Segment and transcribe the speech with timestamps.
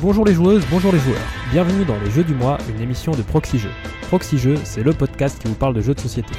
[0.00, 1.18] Bonjour les joueuses, bonjour les joueurs.
[1.50, 3.72] Bienvenue dans les Jeux du mois, une émission de Proxy Jeux.
[4.02, 6.32] Proxy Jeux, c'est le podcast qui vous parle de jeux de société.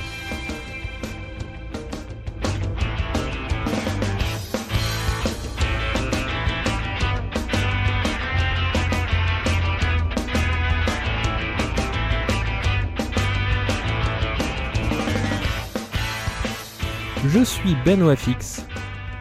[17.28, 18.66] Je suis Ben OFX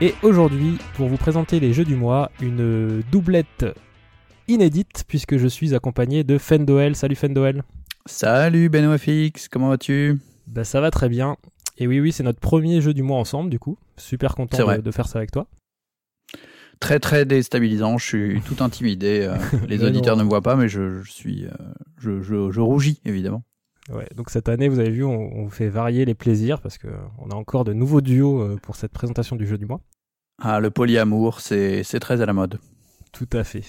[0.01, 3.67] et aujourd'hui, pour vous présenter les jeux du mois, une doublette
[4.49, 6.97] inédite puisque je suis accompagné de Fendoel.
[6.97, 7.63] Salut Fendoel.
[8.07, 10.19] Salut Ben OFX, comment vas-tu?
[10.47, 11.37] Bah ça va très bien.
[11.77, 13.79] Et oui oui, c'est notre premier jeu du mois ensemble du coup.
[13.97, 15.47] Super content de, de, faire ça avec toi.
[16.81, 19.21] Très très déstabilisant, je suis tout intimidé.
[19.23, 19.37] Euh,
[19.69, 21.51] les auditeurs ne me voient pas mais je, je suis euh,
[21.99, 23.43] je, je, je rougis évidemment.
[23.91, 26.89] Ouais, donc cette année, vous avez vu, on, on fait varier les plaisirs parce que
[27.19, 29.81] on a encore de nouveaux duos euh, pour cette présentation du jeu du mois.
[30.43, 32.59] Ah, le polyamour, c'est très à la mode.
[33.13, 33.65] Tout à fait.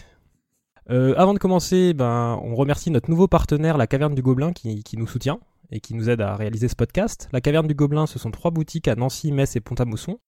[0.90, 4.84] Euh, avant de commencer, ben, on remercie notre nouveau partenaire, la Caverne du Gobelin, qui,
[4.98, 5.40] nous soutient
[5.72, 7.30] et qui nous aide à réaliser ce podcast.
[7.32, 10.20] La Caverne du Gobelin, ce sont trois boutiques à Nancy, Metz et Pont-à-Mousson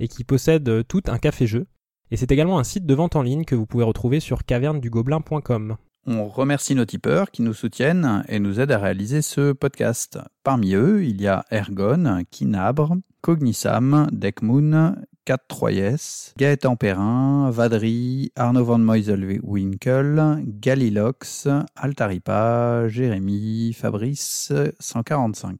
[0.00, 1.66] et qui possèdent euh, tout un café-jeu.
[2.10, 5.76] Et c'est également un site de vente en ligne que vous pouvez retrouver sur cavernedugobelin.com.
[6.06, 10.18] On remercie nos tipeurs qui nous soutiennent et nous aident à réaliser ce podcast.
[10.42, 14.96] Parmi eux, il y a Ergon, Kinabre, Cognissam, Deckmoon,
[15.28, 25.58] 4 Troyes, Gaëtan Perrin, Vadri, Arnaud van Meuselwinkel, Galilox, Altaripa, Jérémy, Fabrice, 145.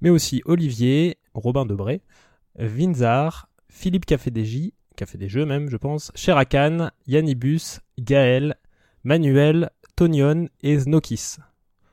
[0.00, 2.02] Mais aussi Olivier, Robin Debré,
[2.58, 8.56] Vinzar, Philippe Café des J, Café des Jeux même, je pense, Cherakan, Yannibus, Gaël,
[9.04, 11.36] Manuel, Tonion et Znokis.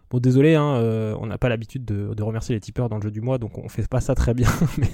[0.09, 3.03] Bon, désolé, hein, euh, on n'a pas l'habitude de, de, remercier les tipeurs dans le
[3.03, 4.89] jeu du mois, donc on fait pas ça très bien, mais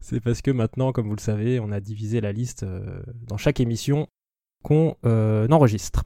[0.00, 3.36] c'est parce que maintenant, comme vous le savez, on a divisé la liste euh, dans
[3.36, 4.08] chaque émission
[4.62, 6.04] qu'on euh, enregistre.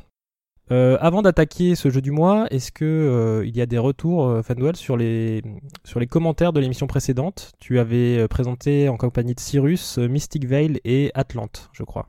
[0.70, 4.76] Euh, avant d'attaquer ce jeu du mois, est-ce que il y a des retours, Fanduel,
[4.76, 5.42] sur les
[5.84, 7.52] sur les commentaires de l'émission précédente?
[7.58, 12.08] Tu avais présenté en compagnie de Cyrus, Mystic Veil et Atlante, je crois.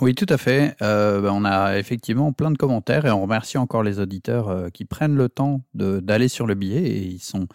[0.00, 0.76] Oui, tout à fait.
[0.80, 5.16] Ben, on a effectivement plein de commentaires et on remercie encore les auditeurs qui prennent
[5.16, 7.46] le temps d'aller sur le billet et ils sont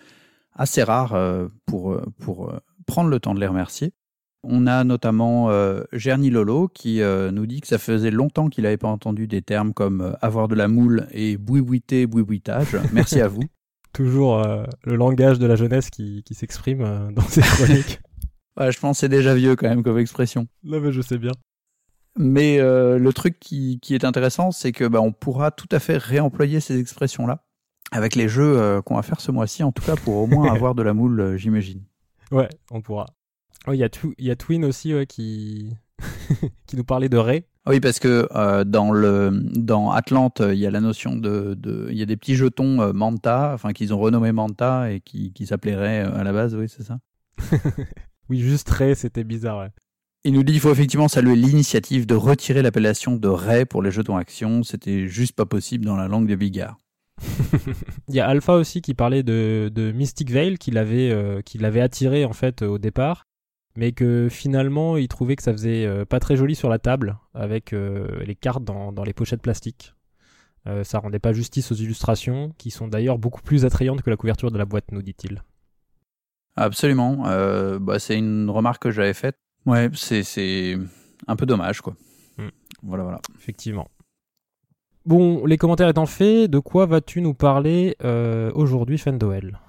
[0.56, 1.16] assez rares
[1.66, 2.02] pour
[2.90, 3.94] prendre le temps de les remercier.
[4.44, 8.78] On a notamment euh, Gerny Lolo qui nous dit que ça faisait longtemps qu'il n'avait
[8.78, 12.78] pas entendu des termes comme avoir de la moule et bouibouiter, bouibouitage.
[12.94, 13.44] Merci à vous.
[13.92, 14.42] Toujours
[14.86, 18.00] le langage de la jeunesse qui, qui s'exprime dans ces chroniques.
[18.58, 20.48] ouais, je pense que c'est déjà vieux quand même comme expression.
[20.64, 21.34] Non mais je sais bien.
[22.18, 25.80] Mais euh, le truc qui, qui est intéressant, c'est que bah, on pourra tout à
[25.80, 27.46] fait réemployer ces expressions-là
[27.92, 30.52] avec les jeux euh, qu'on va faire ce mois-ci, en tout cas pour au moins
[30.54, 31.82] avoir de la moule, euh, j'imagine.
[32.32, 33.08] Ouais, on pourra.
[33.68, 35.74] Il oh, y, a y a Twin aussi ouais, qui...
[36.68, 37.44] qui nous parlait de Ray.
[37.68, 41.58] Oui, parce que euh, dans le dans Atlante, il y a la notion de
[41.92, 45.34] il y a des petits jetons euh, Manta, enfin qu'ils ont renommé Manta et qui,
[45.34, 47.00] qui s'appelaient Ray à la base, oui, c'est ça.
[48.30, 49.60] oui, juste Ray, c'était bizarre.
[49.60, 49.70] Ouais.
[50.24, 53.92] Il nous dit qu'il faut effectivement saluer l'initiative de retirer l'appellation de Ray pour les
[53.92, 54.64] jetons action.
[54.64, 56.78] C'était juste pas possible dans la langue de Bigard.
[58.08, 61.58] Il y a Alpha aussi qui parlait de, de Mystic Veil, qui l'avait euh, qui
[61.58, 63.26] l'avait attiré en fait au départ,
[63.76, 67.18] mais que finalement il trouvait que ça faisait euh, pas très joli sur la table
[67.34, 69.94] avec euh, les cartes dans, dans les pochettes plastiques.
[70.68, 74.18] Euh, ça rendait pas justice aux illustrations, qui sont d'ailleurs beaucoup plus attrayantes que la
[74.18, 75.44] couverture de la boîte, nous dit-il.
[76.58, 77.24] Absolument.
[77.80, 79.38] Bah, c'est une remarque que j'avais faite.
[79.66, 80.78] Ouais, c'est
[81.28, 81.96] un peu dommage, quoi.
[82.38, 82.50] Mm.
[82.84, 83.22] Voilà, voilà.
[83.38, 83.88] Effectivement.
[85.10, 89.60] Bon, les commentaires étant faits, de quoi vas-tu nous parler euh, aujourd'hui, Fendoel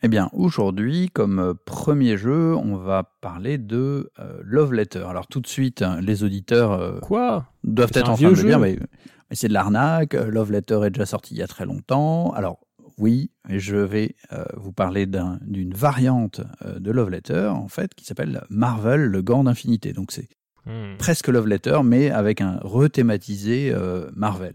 [0.00, 5.02] Eh bien, aujourd'hui, comme premier jeu, on va parler de euh, Love Letter.
[5.08, 7.46] Alors, tout de suite, les auditeurs euh, quoi?
[7.64, 11.04] doivent être en train de dire, mais, mais c'est de l'arnaque, Love Letter est déjà
[11.04, 12.30] sorti il y a très longtemps.
[12.34, 12.60] Alors,
[13.00, 17.94] oui, je vais euh, vous parler d'une un, variante euh, de Love Letter, en fait,
[17.94, 19.94] qui s'appelle Marvel, le gant d'infinité.
[19.94, 20.28] Donc c'est
[20.66, 20.96] hmm.
[20.98, 24.54] presque Love Letter, mais avec un rethématisé euh, Marvel.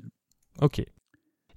[0.61, 0.79] Ok.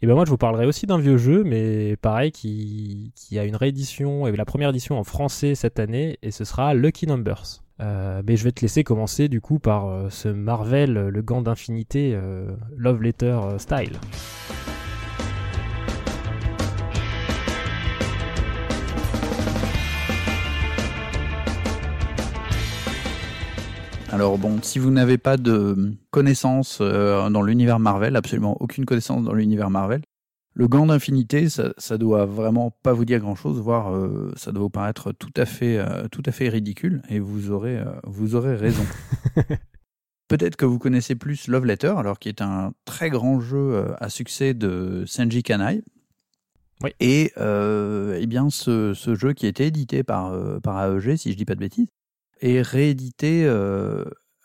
[0.00, 3.44] Et ben moi, je vous parlerai aussi d'un vieux jeu, mais pareil, qui, qui a
[3.44, 7.62] une réédition, et la première édition en français cette année, et ce sera Lucky Numbers.
[7.80, 11.42] Euh, mais je vais te laisser commencer du coup par euh, ce Marvel, le gant
[11.42, 12.18] d'infinité,
[12.76, 13.92] Love Letter style.
[24.10, 29.24] Alors bon, si vous n'avez pas de connaissances euh, dans l'univers Marvel, absolument aucune connaissance
[29.24, 30.02] dans l'univers Marvel,
[30.58, 34.64] le gant d'infinité, ça, ça doit vraiment pas vous dire grand-chose, voire euh, ça doit
[34.64, 38.34] vous paraître tout à fait, euh, tout à fait ridicule, et vous aurez, euh, vous
[38.34, 38.84] aurez raison.
[40.28, 44.08] Peut-être que vous connaissez plus Love Letter, alors qui est un très grand jeu à
[44.08, 45.84] succès de Senji Kanai.
[46.82, 46.90] Oui.
[46.98, 51.36] Et eh bien, ce, ce, jeu qui a été édité par, par AEG, si je
[51.36, 51.88] dis pas de bêtises,
[52.40, 53.48] est réédité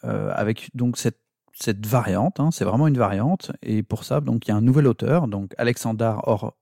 [0.02, 4.54] avec donc cette variante, hein, c'est vraiment une variante, et pour ça, donc il y
[4.54, 6.56] a un nouvel auteur, donc Alexander Or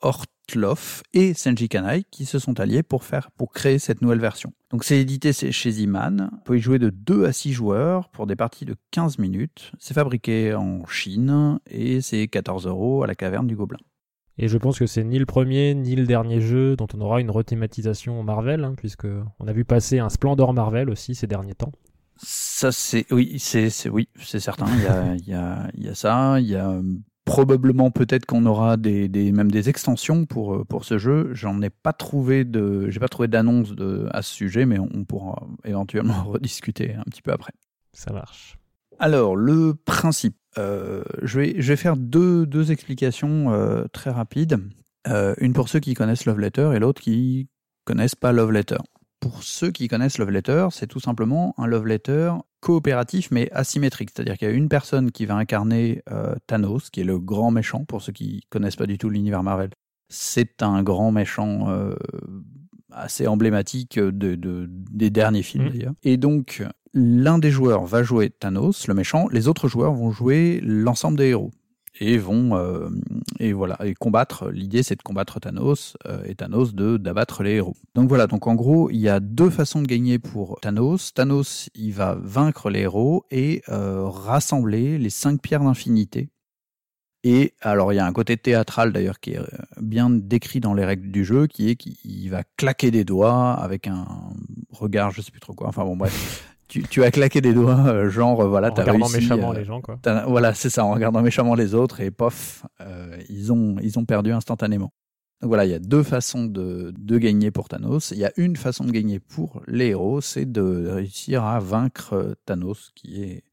[0.00, 4.52] Ortloff et Senji Kanai, qui se sont alliés pour faire, pour créer cette nouvelle version.
[4.70, 6.28] Donc c'est édité chez Ziman.
[6.30, 9.72] Vous pouvez y jouer de 2 à 6 joueurs pour des parties de 15 minutes.
[9.80, 13.80] C'est fabriqué en Chine et c'est 14 euros à la caverne du Gobelin.
[14.38, 17.20] Et je pense que c'est ni le premier ni le dernier jeu dont on aura
[17.20, 19.06] une rethématisation Marvel, hein, puisque
[19.40, 21.72] on a vu passer un Splendor Marvel aussi ces derniers temps.
[22.16, 24.66] Ça c'est oui, c'est oui, c'est certain.
[24.76, 26.40] Il y a y a y a ça.
[26.40, 26.80] Il y a
[27.24, 31.30] probablement peut-être qu'on aura des, des, même des extensions pour pour ce jeu.
[31.32, 33.74] J'en ai pas trouvé de j'ai pas trouvé d'annonce
[34.10, 37.52] à ce sujet, mais on, pourra éventuellement rediscuter un petit peu après.
[37.92, 38.57] Ça marche.
[38.98, 44.58] Alors le principe, euh, je vais je vais faire deux deux explications euh, très rapides.
[45.06, 47.48] Euh, une pour ceux qui connaissent Love Letter et l'autre qui
[47.84, 48.78] connaissent pas Love Letter
[49.20, 54.10] pour ceux qui connaissent Love Letter, c'est tout simplement un Love Letter coopératif mais asymétrique.
[54.14, 56.02] C'est-à-dire qu'il y a une personne qui va incarner
[56.46, 59.70] Thanos, qui est le grand méchant, pour ceux qui connaissent pas du tout l'univers Marvel.
[60.08, 61.66] C'est un grand méchant
[62.92, 64.36] assez emblématique de,
[64.68, 65.70] des derniers films mmh.
[65.70, 65.94] d'ailleurs.
[66.04, 66.62] Et donc,
[66.94, 71.28] l'un des joueurs va jouer Thanos, le méchant, les autres joueurs vont jouer l'ensemble des
[71.28, 71.50] héros
[72.00, 72.88] et vont euh,
[73.38, 74.50] et voilà et combattre.
[74.50, 77.76] L'idée c'est de combattre Thanos euh, et Thanos de d'abattre les héros.
[77.94, 78.26] Donc voilà.
[78.26, 81.12] Donc en gros, il y a deux façons de gagner pour Thanos.
[81.14, 86.30] Thanos, il va vaincre les héros et euh, rassembler les cinq pierres d'infinité.
[87.24, 89.40] Et alors il y a un côté théâtral d'ailleurs qui est
[89.80, 93.88] bien décrit dans les règles du jeu, qui est qu'il va claquer des doigts avec
[93.88, 94.06] un
[94.70, 95.66] regard, je sais plus trop quoi.
[95.66, 99.02] Enfin bon bref, tu, tu, as claqué des doigts, euh, genre voilà, t'as réussi.
[99.02, 99.98] En regardant méchamment euh, les gens, quoi.
[100.26, 104.04] Voilà, c'est ça, en regardant méchamment les autres et pof, euh, ils ont ils ont
[104.04, 104.92] perdu instantanément.
[105.40, 108.10] Donc voilà, il y a deux façons de, de gagner pour Thanos.
[108.10, 112.36] Il y a une façon de gagner pour les héros, c'est de réussir à vaincre
[112.44, 113.44] Thanos, qui est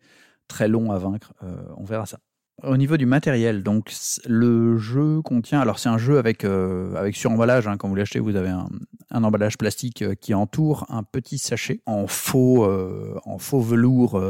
[0.48, 1.34] très long à vaincre.
[1.78, 2.20] on verra ça.
[2.64, 3.92] Au niveau du matériel, donc
[4.26, 7.68] le jeu contient, alors c'est un jeu avec euh, avec suremballage.
[7.68, 11.82] Hein, quand vous l'achetez, vous avez un, emballage plastique euh, qui entoure un petit sachet
[11.86, 14.22] en faux euh, en faux velours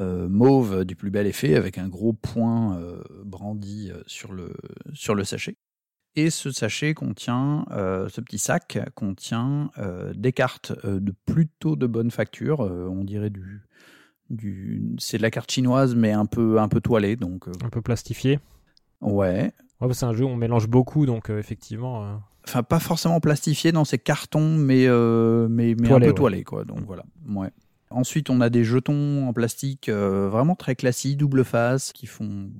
[0.00, 2.80] mauve du plus bel effet, avec un gros point
[3.24, 4.54] brandi sur le
[4.94, 5.56] sur le sachet.
[6.16, 9.70] Et ce sachet contient, ce petit sac contient
[10.14, 13.62] des cartes de plutôt de bonne facture, on dirait du
[14.98, 17.52] c'est de la carte chinoise mais un peu un peu toilée donc euh.
[17.64, 18.40] un peu plastifié.
[19.00, 22.14] Ouais, ouais c'est un jeu où on mélange beaucoup donc euh, effectivement euh.
[22.46, 24.86] enfin pas forcément plastifié dans ces cartons mais
[25.48, 27.04] mais, mais un peu toilé quoi donc voilà.
[27.28, 27.50] Ouais
[27.94, 32.50] Ensuite, on a des jetons en plastique vraiment très classiques, double face, qui font,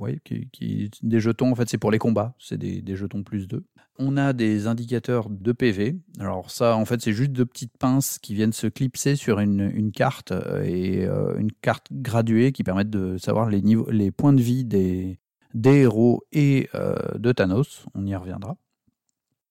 [1.02, 1.50] des jetons.
[1.50, 2.34] En fait, c'est pour les combats.
[2.38, 3.64] C'est des, jetons plus 2.
[3.98, 5.96] On a des indicateurs de PV.
[6.20, 9.90] Alors ça, en fait, c'est juste deux petites pinces qui viennent se clipser sur une,
[9.92, 14.64] carte euh, et euh, une carte graduée qui permettent de savoir les, points de vie
[14.64, 15.18] des,
[15.64, 17.86] héros et euh, de Thanos.
[17.94, 18.56] On y reviendra.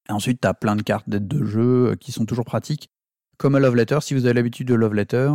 [0.08, 2.90] Ensuite, tu as plein de cartes d'aide de jeu qui sont toujours pratiques.
[3.44, 5.30] Comme à Love Letter, si vous avez l'habitude de Love Letter,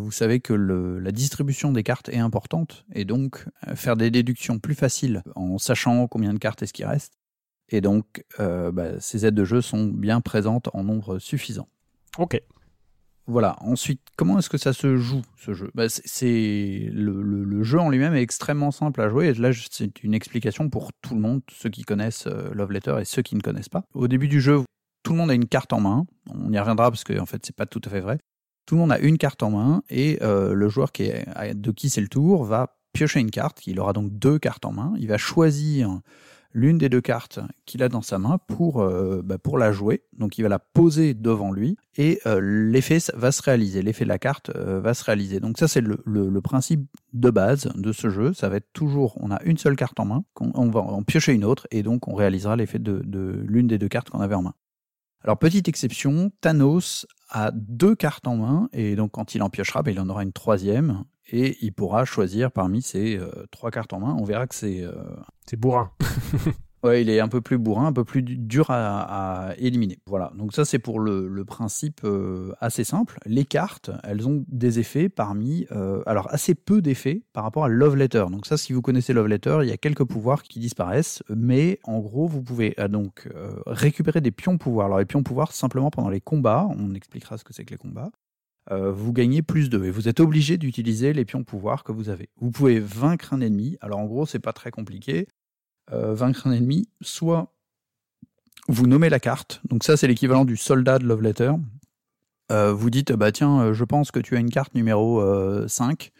[0.00, 4.58] vous savez que le, la distribution des cartes est importante et donc faire des déductions
[4.58, 7.12] plus faciles en sachant combien de cartes est-ce qui reste
[7.68, 11.68] et donc, euh, bah, ces aides de jeu sont bien présentes en nombre suffisant.
[12.18, 12.40] Ok.
[13.26, 13.56] Voilà.
[13.60, 15.70] Ensuite, comment est-ce que ça se joue ce jeu?
[15.74, 19.28] Bah, C'est le, le, jeu en lui-même est extrêmement simple à jouer.
[19.28, 22.96] Et là, c'est une explication pour tout le monde, ceux qui connaissent euh, Love Letter
[23.00, 23.84] et ceux qui ne connaissent pas.
[23.94, 24.62] Au début du jeu,
[25.04, 26.06] tout le monde a une carte en main.
[26.30, 28.18] On y reviendra parce que en fait, c'est pas tout à fait vrai.
[28.66, 31.10] Tout le monde a une carte en main et euh, le joueur qui
[31.54, 33.66] de qui c'est le tour va piocher une carte.
[33.66, 34.94] Il aura donc deux cartes en main.
[34.98, 36.00] Il va choisir
[36.52, 40.04] l'une des deux cartes qu'il a dans sa main pour, euh, bah, pour la jouer.
[40.16, 43.82] Donc il va la poser devant lui et euh, l'effet va se réaliser.
[43.82, 45.40] L'effet de la carte va se réaliser.
[45.40, 48.32] Donc ça c'est le, le, principe de base de ce jeu.
[48.32, 51.34] Ça va être toujours, on a une seule carte en main, on, va en piocher
[51.34, 54.36] une autre et donc on réalisera l'effet de, de l'une des deux cartes qu'on avait
[54.36, 54.54] en main.
[55.24, 59.82] Alors petite exception, Thanos a deux cartes en main et donc quand il en piochera,
[59.82, 63.94] bah, il en aura une troisième et il pourra choisir parmi ces euh, trois cartes
[63.94, 64.14] en main.
[64.20, 64.82] On verra que c'est.
[64.82, 64.92] Euh,
[65.46, 65.90] c'est bourrin.
[66.84, 69.98] ouais, il est un peu plus bourrin, un peu plus dur à, éliminer.
[70.06, 73.18] Voilà, donc ça c'est pour le, principe euh, assez simple.
[73.26, 75.66] Les cartes, elles ont des effets parmi.
[76.06, 78.24] alors assez peu d'effets par rapport à Love Letter.
[78.30, 81.80] Donc ça, si vous connaissez Love Letter, il y a quelques pouvoirs qui disparaissent, mais
[81.84, 83.28] en gros, vous pouvez donc
[83.66, 84.86] récupérer des pions pouvoirs.
[84.86, 87.78] Alors les pions pouvoirs, simplement pendant les combats, on expliquera ce que c'est que les
[87.78, 88.10] combats.
[88.70, 92.08] euh, vous gagnez plus 2 et vous êtes obligé d'utiliser les pions pouvoir que vous
[92.08, 92.30] avez.
[92.40, 93.76] Vous pouvez vaincre un ennemi.
[93.80, 95.28] Alors en gros, c'est pas très compliqué.
[95.92, 97.52] Euh, vaincre un ennemi, soit
[98.68, 99.60] vous nommez la carte.
[99.68, 101.52] Donc ça, c'est l'équivalent du soldat de Love Letter.
[102.52, 105.22] Euh, vous dites, bah tiens, je pense que tu as une carte numéro
[105.68, 106.10] 5.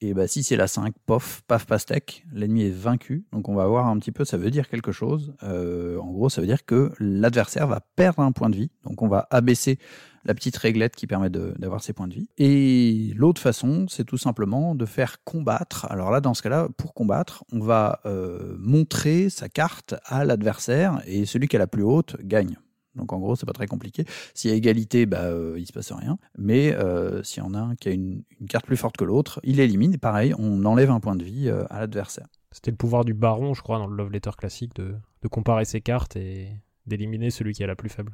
[0.00, 3.24] Et bah, si c'est la 5, pof, paf, pastèque, l'ennemi est vaincu.
[3.32, 5.34] Donc on va voir un petit peu, ça veut dire quelque chose.
[5.42, 8.70] en gros, ça veut dire que l'adversaire va perdre un point de vie.
[8.84, 9.78] Donc on va abaisser
[10.24, 12.28] la petite réglette qui permet d'avoir ses points de vie.
[12.38, 15.86] Et l'autre façon, c'est tout simplement de faire combattre.
[15.90, 21.02] Alors là, dans ce cas-là, pour combattre, on va euh, montrer sa carte à l'adversaire
[21.06, 22.56] et celui qui a la plus haute gagne.
[22.94, 24.04] Donc en gros, c'est pas très compliqué.
[24.34, 26.18] S'il y a égalité, bah, euh, il se passe rien.
[26.36, 29.40] Mais euh, s'il y en a un qui a une, carte plus forte que l'autre,
[29.44, 29.94] il élimine.
[29.94, 32.26] Et pareil, on enlève un point de vie à l'adversaire.
[32.50, 35.80] C'était le pouvoir du baron, je crois, dans le Love Letter classique, de comparer ses
[35.80, 36.48] cartes et
[36.86, 38.12] d'éliminer celui qui a la plus faible.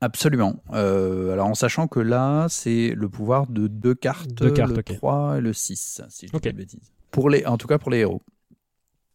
[0.00, 0.62] Absolument.
[0.72, 5.40] Euh, alors en sachant que là, c'est le pouvoir de deux cartes, le 3 et
[5.40, 6.92] le 6, si je dis pas de bêtises.
[7.10, 8.22] Pour les, en tout cas pour les héros.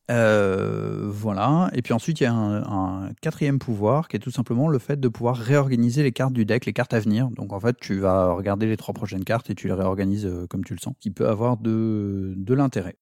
[0.09, 1.69] Euh, voilà.
[1.74, 5.00] Et puis ensuite, il y a un, quatrième pouvoir qui est tout simplement le fait
[5.00, 7.29] de pouvoir réorganiser les cartes du deck, les cartes à venir.
[7.29, 10.48] Donc en fait, tu vas regarder les trois prochaines cartes et tu les réorganises euh,
[10.48, 12.95] comme tu le sens, qui peut avoir de, de l'intérêt.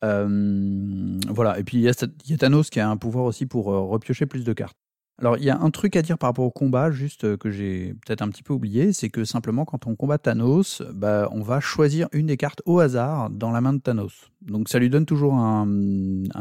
[0.00, 1.58] voilà.
[1.58, 4.52] Et puis il y, a Thanos qui a un pouvoir aussi pour repiocher plus de
[4.54, 4.78] cartes.
[5.18, 7.50] Alors, il y a un truc à dire par rapport au combat, juste euh, que
[7.50, 11.40] j'ai peut-être un petit peu oublié, c'est que simplement quand on combat Thanos, bah, on
[11.40, 14.30] va choisir une des cartes au hasard dans la main de Thanos.
[14.42, 15.66] Donc, ça lui donne toujours un,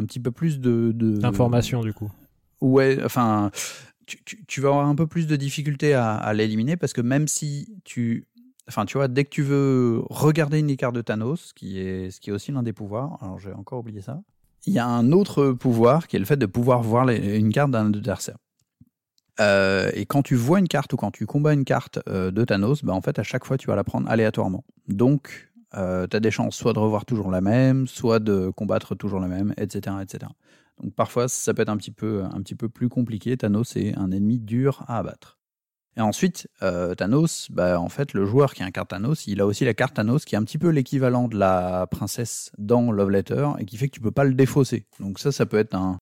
[0.08, 0.92] petit peu plus de.
[0.92, 2.12] D'informations, du coup.
[2.62, 3.52] Ouais, enfin,
[4.48, 8.26] tu, vas avoir un peu plus de difficulté à, l'éliminer parce que même si tu.
[8.68, 12.10] Enfin, tu vois, dès que tu veux regarder une des cartes de Thanos, qui est,
[12.12, 14.22] ce qui est aussi l'un des pouvoirs, alors j'ai encore oublié ça,
[14.66, 17.72] il y a un autre pouvoir qui est le fait de pouvoir voir une carte
[17.72, 18.38] d'un adversaire.
[19.40, 22.44] Euh, et quand tu vois une carte ou quand tu combats une carte euh, de
[22.44, 24.64] Thanos, bah en fait à chaque fois tu vas la prendre aléatoirement.
[24.88, 28.96] Donc euh, tu as des chances soit de revoir toujours la même, soit de combattre
[28.96, 29.96] toujours la même, etc.
[30.02, 30.32] etc.
[30.82, 33.36] Donc parfois ça peut être un petit peu, un petit peu plus compliqué.
[33.38, 35.40] Thanos est un ennemi dur à abattre.
[35.96, 39.76] Et ensuite, Thanos, bah, en fait, le joueur qui incarne Thanos, il a aussi la
[39.76, 43.66] carte Thanos qui est un petit peu l'équivalent de la princesse dans Love Letter et
[43.66, 44.88] qui fait que tu peux pas le défausser.
[45.00, 46.00] Donc ça, ça peut être un,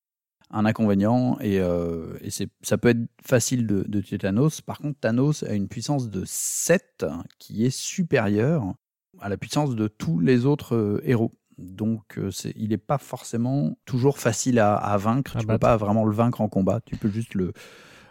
[0.52, 4.62] un inconvénient et, euh, et ça peut être facile de, de, tuer Thanos.
[4.62, 7.06] Par contre, Thanos a une puissance de 7
[7.40, 8.74] qui est supérieure
[9.20, 11.34] à la puissance de tous les autres euh, héros.
[11.58, 15.38] Donc, euh, c'est, il n'est pas forcément toujours facile à, à vaincre.
[15.40, 16.82] tu ne peux pas vraiment le vaincre en combat.
[16.86, 17.54] Tu peux juste le,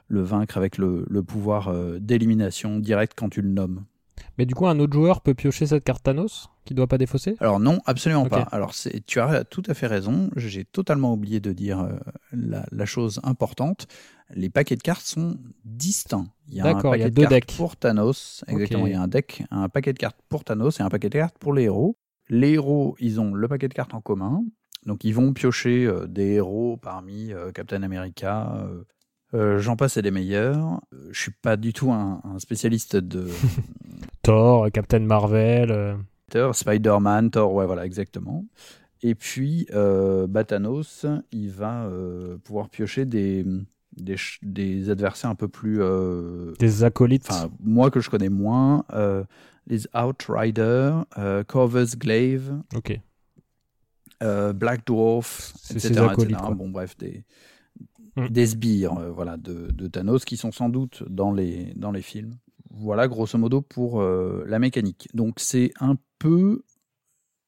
[0.08, 3.84] le vaincre avec le, le pouvoir d'élimination direct quand tu le nommes.
[4.38, 7.36] Mais du coup, un autre joueur peut piocher cette carte Thanos qui doit pas défausser?
[7.40, 8.42] Alors non, absolument pas.
[8.52, 8.72] Alors
[9.06, 10.30] tu as tout à fait raison.
[10.36, 11.98] J'ai totalement oublié de dire euh,
[12.32, 13.86] la, chose importante.
[14.34, 16.26] Les paquets de cartes sont distincts.
[16.48, 18.44] Il y a un paquet de cartes pour Thanos.
[18.48, 18.86] Exactement.
[18.86, 21.14] Il y a un deck, un paquet de cartes pour Thanos et un paquet de
[21.14, 21.96] cartes pour les héros.
[22.28, 24.42] Les héros, ils ont le paquet de cartes en commun.
[24.86, 28.66] Donc ils vont piocher euh, des héros parmi euh, Captain America,
[29.34, 30.80] euh, j'en passe et des meilleurs.
[31.10, 33.28] Je suis pas du tout un, spécialiste de
[34.22, 35.96] Thor, Captain Marvel, euh.
[36.30, 38.44] Thor, Spider-Man, Thor, ouais, voilà, exactement.
[39.02, 39.66] Et puis
[40.28, 41.88] Batanos, il va
[42.44, 43.46] pouvoir piocher des,
[43.96, 45.80] des, adversaires un peu plus
[46.58, 47.26] des acolytes.
[47.30, 48.84] Enfin, moi que je connais moins,
[49.66, 51.06] les Outriders,
[51.48, 52.52] Corvus Glaive.
[52.74, 53.00] Ok.
[54.20, 55.94] Black Dwarf, etc.
[56.54, 57.24] Bon, bref, des,
[58.16, 58.28] Mm.
[58.28, 62.34] des sbires euh, voilà, de, Thanos qui sont sans doute dans les, dans les films.
[62.70, 65.08] Voilà, grosso modo, pour euh, la mécanique.
[65.12, 66.62] Donc, c'est un peu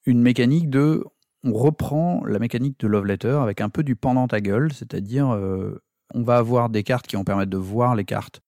[0.05, 1.05] une mécanique de.
[1.45, 5.31] On reprend la mécanique de Love Letter avec un peu du pendant à gueule, c'est-à-dire
[5.31, 5.83] euh,
[6.15, 8.41] on va avoir des cartes qui vont permettre de voir les cartes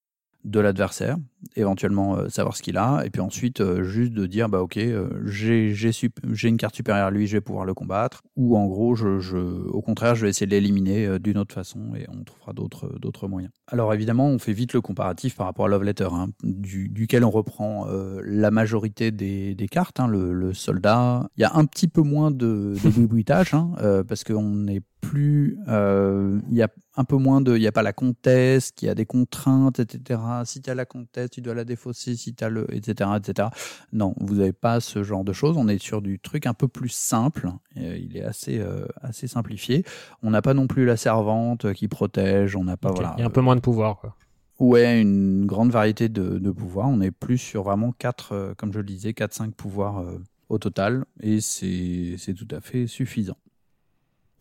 [0.45, 1.17] de l'adversaire,
[1.57, 4.77] éventuellement euh, savoir ce qu'il a, et puis ensuite euh, juste de dire bah ok
[4.77, 8.67] euh, j'ai j'ai une carte supérieure à lui, je vais pouvoir le combattre, ou en
[8.67, 12.25] gros je, je au contraire je vais essayer de l'éliminer d'une autre façon et on
[12.25, 13.53] trouvera d'autres d'autres moyens.
[13.69, 17.25] Alors évidemment on fait vite le comparatif par rapport à Love Letter, hein, du, duquel
[17.25, 17.87] on reprend
[18.25, 22.03] la majorité des, des cartes, hein, le, le, soldat, il y a un petit peu
[22.03, 27.57] moins de, de hein, parce qu'on est plus, il y a un peu moins de,
[27.57, 30.21] il n'y a pas la comtesse, qui a des contraintes, etc.
[30.45, 33.49] Si tu as la comtesse, tu dois la défausser, si tu as le, etc., etc.
[33.93, 35.57] Non, vous n'avez pas ce genre de choses.
[35.57, 37.51] On est sur du truc un peu plus simple.
[37.77, 39.85] il est assez, euh, assez simplifié.
[40.23, 42.57] On n'a pas non plus la servante qui protège.
[42.57, 43.15] On n'a pas, voilà.
[43.19, 44.17] Il y a un peu moins de pouvoir, quoi.
[44.61, 46.89] Ouais, une grande variété de, de pouvoirs.
[46.89, 50.19] On est plus sur vraiment quatre, euh, comme je le disais, 4-5 pouvoirs euh,
[50.49, 51.05] au total.
[51.21, 53.37] Et c'est tout à fait suffisant.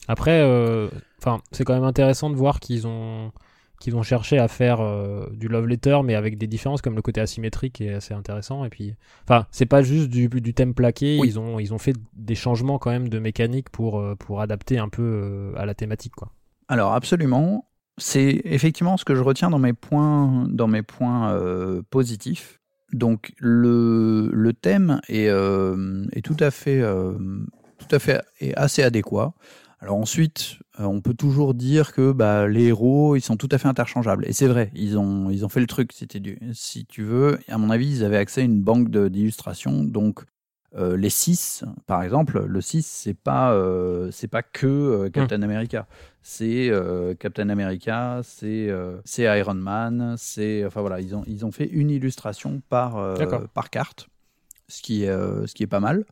[0.07, 0.41] Après,
[1.19, 3.31] enfin, c'est quand même intéressant de voir qu'ils ont
[3.83, 7.01] qu'ils ont cherché à faire euh, du love letter, mais avec des différences comme le
[7.01, 8.63] côté asymétrique est assez intéressant.
[8.63, 8.95] Et puis,
[9.25, 11.17] enfin, c'est pas juste du, du thème plaqué.
[11.17, 14.77] Ils ont ils ont fait des changements quand même de mécanique pour euh, pour adapter
[14.79, 16.31] un peu euh, à la thématique, quoi.
[16.69, 21.37] Alors absolument, c'est effectivement ce que je retiens dans mes points dans mes points
[21.89, 22.61] positifs.
[22.93, 26.81] Donc le, le thème est, est tout à fait
[27.77, 29.33] tout à fait est assez adéquat.
[29.83, 33.57] Alors ensuite, euh, on peut toujours dire que bah, les héros, ils sont tout à
[33.57, 34.25] fait interchangeables.
[34.25, 35.91] Et c'est vrai, ils ont, ils ont fait le truc.
[35.91, 39.83] C'était du, si tu veux, à mon avis, ils avaient accès à une banque d'illustrations.
[39.83, 40.23] Donc
[40.77, 45.43] euh, les 6, par exemple, le 6, c'est pas, euh, c'est pas que Captain hmm.
[45.43, 45.87] America.
[46.21, 46.71] C'est
[47.19, 48.69] Captain America, c'est
[49.03, 53.17] c'est Iron Man, c'est, enfin voilà, ils ont, ils ont fait une illustration par,
[53.53, 54.07] par carte,
[54.69, 56.05] ce qui est, ce qui est pas mal.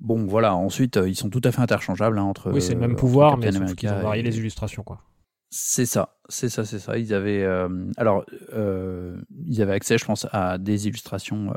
[0.00, 2.52] Bon, voilà, ensuite, euh, ils sont tout à fait interchangeables hein, entre.
[2.52, 5.02] Oui, c'est le même euh, pouvoir, mais ils ont varié les illustrations, quoi.
[5.48, 6.98] C'est ça, c'est ça, c'est ça.
[6.98, 11.54] Ils avaient, euh, alors, ils avaient accès, je pense, à des illustrations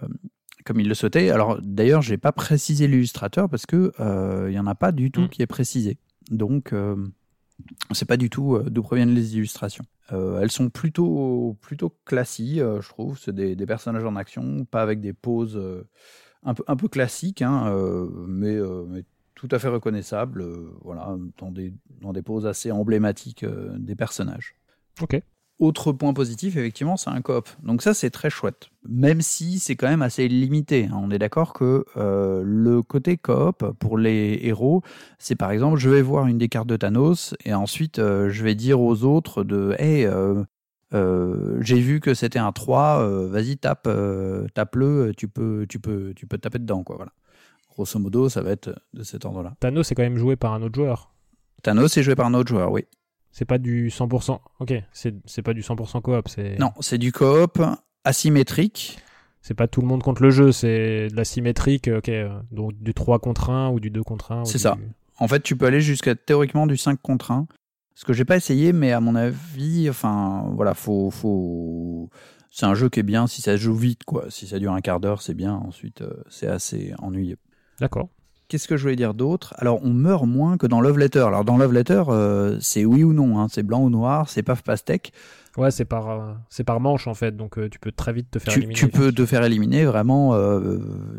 [0.64, 1.32] comme ils le souhaitaient.
[1.32, 3.92] Alors, d'ailleurs, j'ai pas précisé l'illustrateur parce que
[4.48, 5.30] il y en a pas du tout hmm.
[5.30, 5.98] qui est précisé.
[6.30, 9.86] Donc, on sait pas du tout d'où proviennent les illustrations.
[10.12, 13.20] elles sont plutôt, plutôt classiques, je trouve.
[13.20, 15.60] C'est des, des, personnages en action, pas avec des poses
[16.44, 19.04] un peu, un peu classique, hein, euh, mais, euh, mais,
[19.36, 23.46] tout à fait reconnaissable, euh, voilà, dans des, dans des poses assez emblématiques
[23.78, 24.56] des personnages.
[25.02, 25.22] Ok.
[25.60, 27.48] Autre point positif, effectivement, c'est un coop.
[27.64, 28.70] Donc ça, c'est très chouette.
[28.88, 30.90] Même si c'est quand même assez limité.
[30.92, 31.00] Hein.
[31.02, 34.84] On est d'accord que le côté coop pour les héros,
[35.20, 38.56] c'est par exemple, je vais voir une des cartes de Thanos et ensuite je vais
[38.56, 40.44] dire aux autres de, hey, euh,
[40.92, 46.14] j'ai vu que c'était un 3, euh, vas-y tape, euh, tape-le, tu peux, tu peux,
[46.16, 46.96] tu peux taper dedans quoi.
[46.96, 47.12] Voilà.
[47.70, 49.56] Grosso modo, ça va être de cet ordre-là.
[49.60, 51.12] Thanos c'est quand même joué par un autre joueur.
[51.64, 52.86] Thanos est joué par un autre joueur, oui.
[53.32, 54.40] C'est pas du 100%.
[54.60, 56.28] Ok, c'est pas du 100% coop.
[56.60, 57.62] Non, c'est du coop
[58.04, 59.00] asymétrique.
[59.42, 62.12] C'est pas tout le monde contre le jeu, c'est de l'asymétrique, ok,
[62.52, 64.46] donc du 3 contre 1 ou du 2 contre 1.
[64.46, 64.78] C'est ça.
[65.18, 67.48] En fait, tu peux aller jusqu'à théoriquement du 5 contre 1.
[68.00, 72.10] Ce que j'ai pas essayé, mais à mon avis, enfin, voilà, faut, faut...
[72.50, 74.24] c'est un jeu qui est bien si ça se joue vite, quoi.
[74.30, 75.56] Si ça dure un quart d'heure, c'est bien.
[75.56, 77.36] Ensuite, euh, c'est assez ennuyeux.
[77.82, 78.08] D'accord.
[78.48, 79.54] Qu'est-ce que je voulais dire d'autre?
[79.58, 81.20] Alors, on meurt moins que dans Love Letter.
[81.20, 83.48] Alors, dans Love Letter, euh, c'est oui ou non, hein.
[83.52, 85.12] c'est blanc ou noir, c'est paf pastèque.
[85.58, 88.40] Ouais, c'est par, euh, c'est par manche en fait, donc tu peux très vite te
[88.40, 88.76] faire éliminer.
[88.76, 90.40] Tu peux te faire éliminer vraiment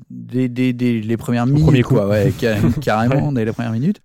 [0.09, 2.33] dès, les premières minutes, quoi, ouais,
[2.81, 4.01] carrément dès les premières minutes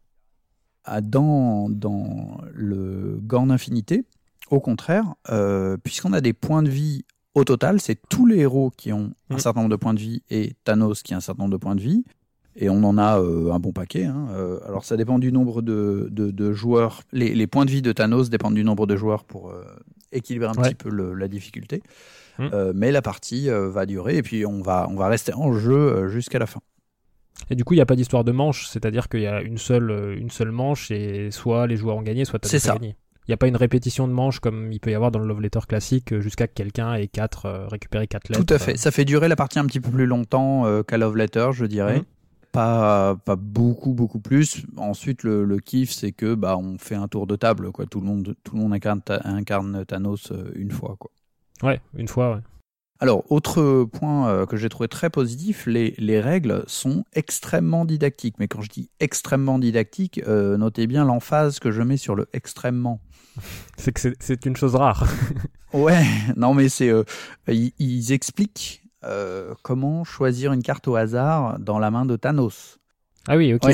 [1.01, 4.05] dans, dans le gant d'infinité.
[4.51, 8.71] Au contraire, euh, puisqu'on a des points de vie au total, c'est tous les héros
[8.77, 9.39] qui ont un mm.
[9.39, 11.75] certain nombre de points de vie et Thanos qui a un certain nombre de points
[11.75, 12.05] de vie.
[12.57, 14.05] Et on en a euh, un bon paquet.
[14.05, 14.27] Hein.
[14.31, 17.01] Euh, alors ça dépend du nombre de, de, joueurs.
[17.11, 19.53] Les, points de vie de Thanos dépendent du nombre de joueurs pour
[20.13, 21.81] équilibrer un petit peu la difficulté.
[22.37, 22.49] Mm.
[22.75, 26.39] mais la partie va durer et puis on va, on va rester en jeu jusqu'à
[26.39, 26.61] la fin.
[27.49, 29.57] Et du coup, il n'y a pas d'histoire de manche, c'est-à-dire qu'il y a une
[29.57, 32.95] seule, euh, une seule manche et soit les joueurs ont gagné, soit tu as gagné.
[33.27, 35.25] Il n'y a pas une répétition de manche comme il peut y avoir dans le
[35.25, 38.45] Love Letter classique euh, jusqu'à que quelqu'un ait quatre, euh, récupéré 4 lettres.
[38.45, 38.77] Tout à fait.
[38.77, 41.99] Ça fait durer la partie un petit peu plus longtemps qu'à Love Letter, je dirais.
[41.99, 42.05] Mhm.
[42.51, 44.65] Pas, pas beaucoup, beaucoup plus.
[44.77, 47.71] Ensuite, le, le kiff, c'est que bah, on fait un tour de table.
[47.71, 47.85] Quoi.
[47.85, 50.95] Tout, le monde, tout le monde incarne, incarne Thanos une fois.
[50.97, 51.11] Quoi.
[51.63, 52.41] Ouais, une fois, ouais.
[53.01, 58.35] Alors, autre point euh, que j'ai trouvé très positif, les, les, règles sont extrêmement didactiques.
[58.39, 62.27] Mais quand je dis extrêmement didactique, euh, notez bien l'emphase que je mets sur le
[62.31, 63.01] extrêmement.
[63.77, 65.05] C'est que c'est une chose rare.
[65.73, 66.05] ouais,
[66.37, 66.89] non mais c'est...
[66.89, 67.03] Euh,
[67.49, 68.81] ils, expliquent
[69.61, 72.79] comment choisir une carte au hasard dans la main de Thanos.
[73.27, 73.71] Ah oui, ok.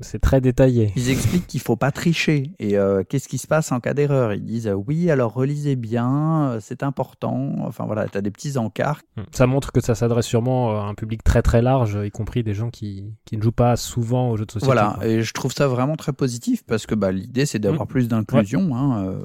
[0.00, 0.92] C'est très détaillé.
[0.96, 2.50] Ils expliquent qu'il faut pas tricher.
[2.58, 4.34] Et euh, qu'est-ce qui se passe en cas d'erreur?
[4.34, 7.54] Ils disent euh, oui, alors relisez bien, euh, c'est important.
[7.60, 9.02] Enfin voilà, tu as des petits encarts.
[9.16, 9.22] Hmm.
[9.30, 12.54] Ça montre que ça s'adresse sûrement à un public très très large, y compris des
[12.54, 14.66] gens qui, qui ne jouent pas souvent aux jeux de société.
[14.66, 17.90] Voilà, et je trouve ça vraiment très positif parce que bah, l'idée c'est d'avoir hmm.
[17.90, 18.76] plus d'inclusion.
[18.76, 19.16] Hein,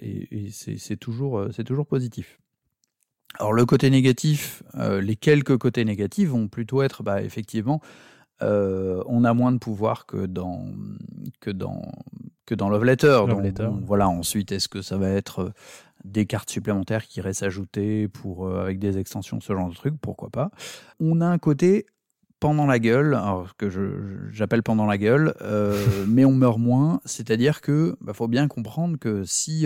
[0.00, 2.40] et, et c'est toujours, toujours positif.
[3.38, 7.80] Alors le côté négatif, les quelques côtés négatifs vont plutôt être bah, effectivement
[8.42, 10.64] euh, on a moins de pouvoir que dans
[11.40, 11.82] que dans
[12.46, 13.20] que dans Love Letter.
[13.84, 14.08] voilà.
[14.08, 15.50] Ensuite, est-ce que ça va être euh,
[16.04, 19.94] des cartes supplémentaires qui restent ajoutées pour euh, avec des extensions, ce genre de truc
[20.00, 20.50] Pourquoi pas?
[21.00, 21.86] On a un côté
[22.40, 23.68] pendant la gueule, alors que
[24.32, 25.32] j'appelle pendant la gueule,
[26.08, 27.00] mais on meurt moins.
[27.04, 29.64] C'est-à-dire que bah, faut bien comprendre que si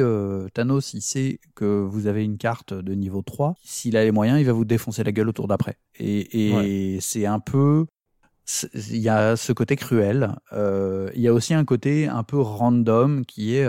[0.52, 4.38] Thanos il sait que vous avez une carte de niveau 3, s'il a les moyens,
[4.38, 5.78] il va vous défoncer la gueule au tour d'après.
[5.98, 7.86] Et, c'est un peu
[8.74, 10.34] il y a ce côté cruel.
[10.52, 13.68] Euh, il y a aussi un côté un peu random qui est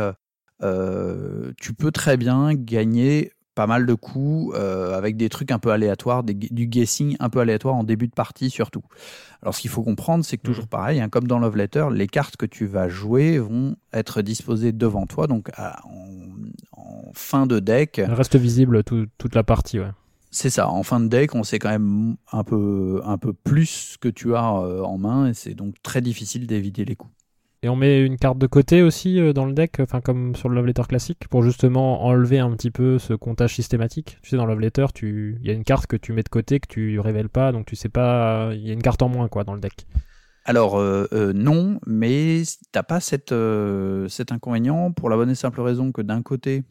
[0.64, 5.72] euh, tu peux très bien gagner pas mal de coups avec des trucs un peu
[5.72, 8.84] aléatoires, du guessing un peu aléatoire en début de partie surtout.
[9.42, 10.70] Alors ce qu'il faut comprendre, c'est que toujours mmh.
[10.70, 14.74] pareil, hein, comme dans Love Letter, les cartes que tu vas jouer vont être disposées
[14.74, 17.98] devant toi, donc en, fin de deck.
[17.98, 19.90] Elles restent visibles toute la partie, ouais.
[20.30, 20.70] C'est ça.
[20.70, 24.36] En fin de deck, on sait quand même un peu, un peu plus que tu
[24.36, 27.14] as en main, et c'est donc très difficile d'éviter les coups.
[27.64, 30.48] Et on met une carte de côté aussi euh, dans le deck, enfin comme sur
[30.48, 34.20] le Love Letter classique, pour justement enlever un petit peu ce comptage systématique.
[34.22, 36.60] Tu sais, dans Love Letter, il y a une carte que tu mets de côté
[36.60, 39.28] que tu révèles pas, donc tu sais pas, il y a une carte en moins
[39.28, 39.88] quoi dans le deck.
[40.46, 43.34] Alors euh, euh, non, mais t'as pas cette,
[44.08, 46.64] cet inconvénient pour la bonne et simple raison que d'un côté,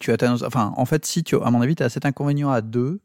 [0.00, 2.60] tu as enfin en fait si tu, à mon avis, tu as cet inconvénient à
[2.60, 3.00] deux,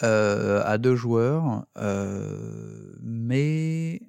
[0.00, 1.66] à deux joueurs,
[3.02, 4.00] mais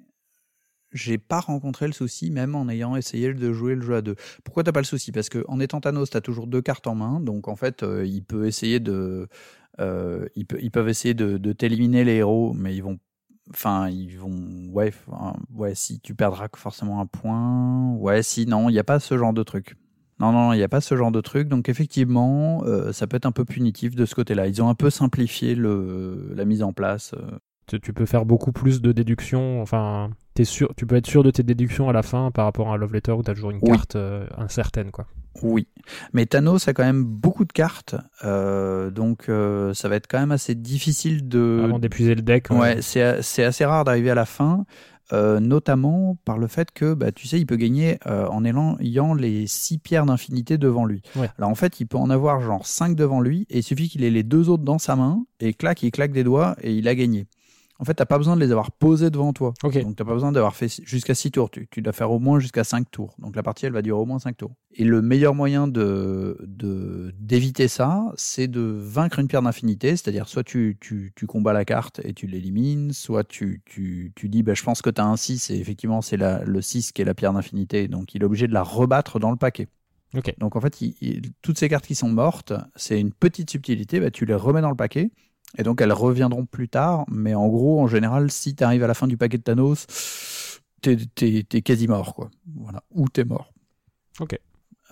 [0.96, 4.16] j'ai pas rencontré le souci, même en ayant essayé de jouer le jeu à deux.
[4.44, 5.12] Pourquoi t'as pas le souci?
[5.12, 8.04] Parce que en étant Thanos, t'as toujours deux cartes en main, donc en fait, euh,
[8.06, 9.28] il peut essayer de,
[9.80, 12.98] euh, ils, peuvent essayer de, t'éliminer les héros, mais ils vont,
[13.50, 14.92] enfin, ils vont, ouais,
[15.54, 19.16] ouais, si tu perdras forcément un point, ouais, si non, il n'y a pas ce
[19.16, 19.76] genre de truc.
[20.18, 21.48] Non, non, il n'y a pas ce genre de truc.
[21.48, 24.46] Donc effectivement, euh, ça peut être un peu punitif de ce côté-là.
[24.46, 27.14] Ils ont un peu simplifié le, la mise en place
[27.66, 29.60] tu peux faire beaucoup plus de déductions.
[29.60, 32.70] Enfin, es sûr, tu peux être sûr de tes déductions à la fin par rapport
[32.70, 34.90] à un Love Letter où tu as toujours une carte euh, incertaine.
[34.90, 35.06] Quoi.
[35.42, 35.66] Oui.
[36.12, 37.96] Mais Thanos a quand même beaucoup de cartes.
[38.24, 41.62] Euh, donc, euh, ça va être quand même assez difficile de.
[41.64, 42.50] Avant d'épuiser le deck.
[42.50, 44.64] Ouais, c'est assez rare d'arriver à la fin.
[45.12, 49.78] Notamment par le fait que, bah, tu sais, il peut gagner en ayant les six
[49.78, 51.02] pierres d'infinité devant lui.
[51.38, 54.04] Alors en fait, il peut en avoir genre 5 devant lui, et il suffit qu'il
[54.04, 56.88] ait les deux autres dans sa main, et clac, il claque des doigts, et il
[56.88, 57.26] a gagné.
[57.78, 59.52] En fait, t'as pas besoin de les avoir posés devant toi.
[59.62, 59.82] Okay.
[59.82, 61.50] Donc, t'as pas besoin d'avoir fait jusqu'à 6 tours.
[61.50, 63.14] Tu, tu, dois faire au moins jusqu'à 5 tours.
[63.18, 64.52] Donc, la partie, elle va durer au moins 5 tours.
[64.74, 66.38] Et le meilleur moyen de,
[67.18, 69.90] d'éviter ça, c'est de vaincre une pierre d'infinité.
[69.90, 74.28] C'est-à-dire, soit tu, tu, tu combats la carte et tu l'élimines, soit tu, tu, tu
[74.28, 77.04] dis, bah, je pense que t'as un 6 et effectivement, c'est le 6 qui est
[77.04, 77.88] la pierre d'infinité.
[77.88, 79.68] Donc, il est obligé de la rebattre dans le paquet.
[80.14, 80.34] Okay.
[80.38, 80.78] Donc, en fait,
[81.42, 84.00] toutes ces cartes qui sont mortes, c'est une petite subtilité.
[84.00, 85.10] Bah, tu les remets dans le paquet
[85.58, 88.86] et donc elles reviendront plus tard, mais en gros, en général, si tu arrives à
[88.86, 89.86] la fin du paquet de Thanos,
[90.80, 92.30] t'es es, quasi mort, quoi.
[92.54, 92.82] Voilà.
[92.92, 93.52] Ou t'es mort.
[94.20, 94.38] Ok.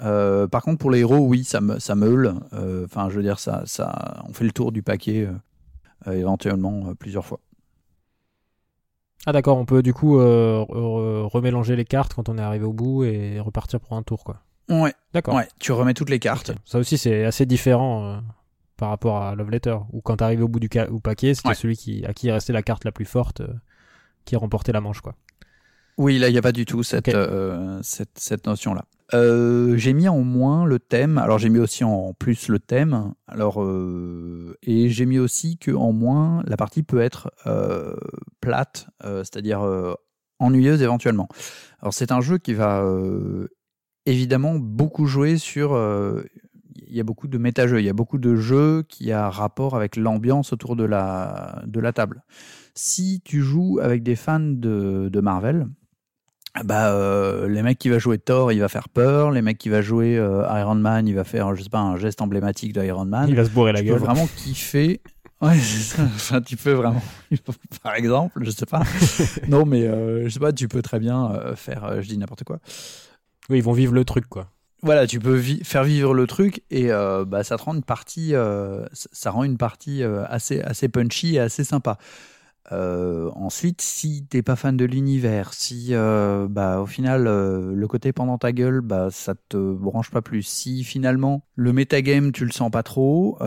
[0.01, 2.35] Euh, par contre, pour les héros, oui, ça, me, ça meule.
[2.53, 5.29] Euh, enfin, je veux dire, ça, ça, on fait le tour du paquet
[6.07, 7.41] euh, éventuellement plusieurs fois.
[9.27, 13.05] Ah d'accord, on peut du coup remélanger les cartes quand on est arrivé au bout
[13.05, 14.43] et repartir pour un tour, quoi.
[14.69, 14.93] Ouais.
[15.15, 15.35] D'accord.
[15.35, 16.53] Ouais, tu remets toutes les cartes.
[16.67, 18.21] Ça aussi, c'est assez différent
[18.77, 22.05] par rapport à Love Letter, où quand t'arrivais au bout du paquet, c'était celui qui,
[22.05, 23.53] à qui restait la carte la plus forte euh,
[24.25, 25.01] qui remportait la manche.
[25.01, 25.15] quoi.
[25.97, 28.85] Oui, là, il n'y a pas du tout cette, euh, cette, cette notion-là.
[29.13, 33.15] Euh, j'ai mis en moins le thème, alors j'ai mis aussi en plus le thème,
[33.29, 33.63] alors
[34.63, 37.31] et j'ai mis aussi que en moins la partie peut être
[38.41, 39.61] plate, c'est-à-dire
[40.39, 41.29] ennuyeuse éventuellement.
[41.81, 42.83] Alors c'est un jeu qui va
[44.07, 45.79] évidemment beaucoup jouer sur
[46.77, 49.77] il y a beaucoup de méta-jeux, il y a beaucoup de jeux qui a rapport
[49.77, 52.23] avec l'ambiance autour de la, de la table.
[52.75, 55.69] Si tu joues avec des fans de, de Marvel,
[56.63, 59.69] bah euh, les mecs qui va jouer Thor, il va faire peur, les mecs qui
[59.69, 63.07] va jouer euh, Iron Man, il va faire je sais pas un geste emblématique d'Iron
[63.07, 63.29] Man.
[63.29, 63.95] Il va se bourrer la gueule.
[63.95, 65.01] Tu peux vraiment kiffer.
[65.41, 66.03] Ouais, c'est ça.
[66.05, 67.03] Enfin, tu peux vraiment,
[67.83, 68.83] par exemple, je sais pas.
[69.49, 72.61] non, mais euh, je sais pas, tu peux très bien faire, je dis n'importe quoi.
[73.51, 74.54] Oui, ils vont vivre le truc, quoi
[74.85, 78.35] voilà, tu peux faire vivre le truc et euh, bah, ça te rend une partie,
[78.35, 81.97] euh, ça rend une partie euh, assez, assez punchy et assez sympa.
[82.71, 85.93] ensuite, si t'es pas fan de l'univers, si
[86.51, 90.43] bah au final le côté pendant ta gueule, bah ça te branche pas plus.
[90.43, 93.39] Si finalement le metagame tu le sens pas trop,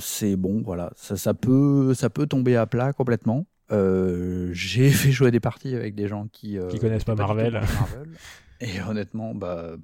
[0.00, 3.46] c'est bon, voilà, ça, ça peut ça peut tomber à plat complètement.
[3.70, 7.60] J'ai fait jouer des parties avec des gens qui qui connaissent pas Marvel.
[8.60, 9.76] Et honnêtement, bah.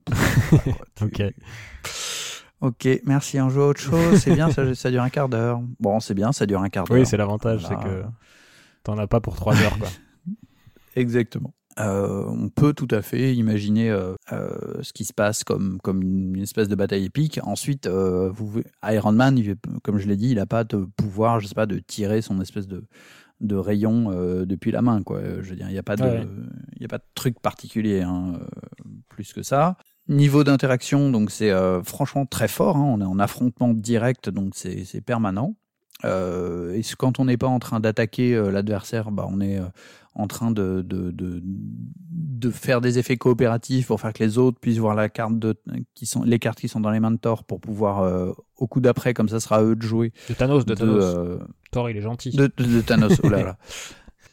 [1.03, 1.23] ok.
[2.61, 3.41] Ok, merci.
[3.41, 4.19] On joue à autre chose.
[4.19, 5.61] C'est bien, ça, ça, dure un quart d'heure.
[5.81, 6.97] Bon, c'est bien, ça dure un quart d'heure.
[6.97, 8.05] Oui, c'est l'avantage, c'est que
[8.83, 9.89] t'en as pas pour trois heures, quoi.
[10.97, 11.53] Exactement.
[11.81, 16.03] Euh, on peut tout à fait imaginer euh, euh, ce qui se passe comme, comme
[16.03, 17.41] une espèce de bataille épique.
[17.43, 19.41] Ensuite, vous, Iron Man,
[19.83, 22.41] comme je l'ai dit, il n'a pas de pouvoir, je sais pas, de tirer son
[22.41, 22.85] espèce de,
[23.41, 25.03] de rayons euh, depuis la main.
[25.03, 25.21] Quoi.
[25.43, 28.89] Je veux dire, il n'y a, pas de, a pas de truc particulier hein, euh,
[29.09, 29.77] plus que ça.
[30.09, 32.77] Niveau d'interaction, donc c'est euh, franchement très fort.
[32.77, 32.85] Hein.
[32.87, 35.55] On est en affrontement direct, donc c'est permanent.
[36.05, 39.61] et quand on n'est pas en train d'attaquer l'adversaire, bah, on est
[40.15, 44.79] en train de, de, de faire des effets coopératifs pour faire que les autres puissent
[44.79, 45.55] voir la carte de,
[45.95, 48.67] qui sont, les cartes qui sont dans les mains de Thor pour pouvoir, euh, au
[48.67, 50.13] coup d'après, comme ça sera à eux de jouer.
[50.29, 51.03] De Thanos, de, Thanos.
[51.05, 51.39] euh,
[51.73, 52.31] Thor, il est gentil.
[52.31, 53.21] de, de- de Thanos.
[53.23, 53.57] oh là là.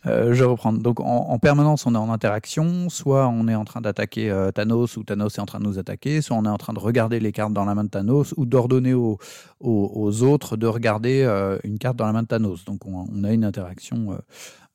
[0.07, 0.73] Euh, je reprends.
[0.73, 2.89] Donc en, en permanence, on est en interaction.
[2.89, 5.77] Soit on est en train d'attaquer euh, Thanos, ou Thanos est en train de nous
[5.77, 6.21] attaquer.
[6.23, 8.47] Soit on est en train de regarder les cartes dans la main de Thanos, ou
[8.47, 9.19] d'ordonner aux,
[9.59, 12.65] aux, aux autres de regarder euh, une carte dans la main de Thanos.
[12.65, 14.17] Donc on, on a une interaction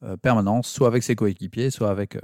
[0.02, 2.20] euh, permanente, soit avec ses coéquipiers, soit avec euh,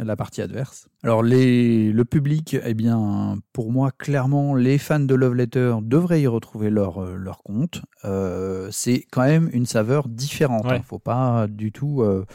[0.00, 0.88] la partie adverse.
[1.02, 6.20] Alors les, le public, eh bien, pour moi, clairement, les fans de Love Letter devraient
[6.20, 7.82] y retrouver leur, euh, leur compte.
[8.04, 10.66] Euh, c'est quand même une saveur différente.
[10.66, 10.76] Ouais.
[10.76, 12.26] Il faut pas du tout euh,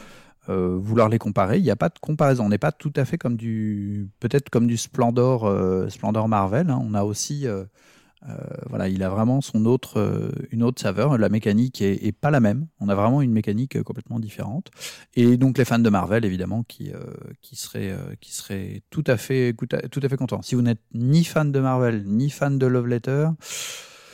[0.48, 1.58] euh, vouloir les comparer.
[1.58, 2.46] Il n'y a pas de comparaison.
[2.46, 5.48] On n'est pas tout à fait comme du, peut-être comme du Splendor,
[5.88, 6.68] Splendor Marvel.
[6.70, 6.80] hein.
[6.82, 7.46] On a aussi,
[8.68, 11.18] voilà, il a vraiment son autre, euh, une autre saveur.
[11.18, 12.66] La mécanique est, est pas la même.
[12.80, 14.70] On a vraiment une mécanique euh, complètement différente.
[15.14, 16.98] Et donc les fans de Marvel, évidemment, qui, euh,
[17.42, 20.42] qui seraient, euh, qui seraient tout à fait, tout à, tout à fait contents.
[20.42, 23.28] Si vous n'êtes ni fan de Marvel, ni fan de Love Letter,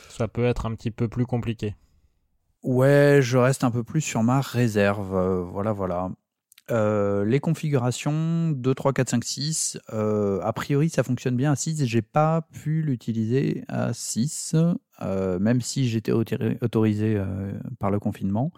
[0.09, 1.75] Ça peut être un petit peu plus compliqué.
[2.63, 5.15] Ouais, je reste un peu plus sur ma réserve.
[5.15, 6.11] euh, voilà, voilà.
[6.71, 9.77] Euh, les configurations 2, 3, 4, 5, 6.
[9.93, 11.85] euh, a priori, ça fonctionne bien à 6.
[11.85, 14.55] J'ai pas pu l'utiliser à 6,
[15.01, 18.51] euh, même si j'étais autori- autorisé euh, par le confinement.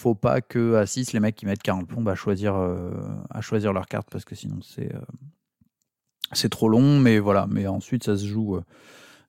[0.00, 2.54] Faut pas que à 6, les mecs qui mettent 40 plombes à choisir,
[3.30, 4.90] à choisir leur carte parce que sinon c'est
[6.32, 6.98] c'est trop long.
[6.98, 8.58] Mais voilà, mais ensuite ça se joue.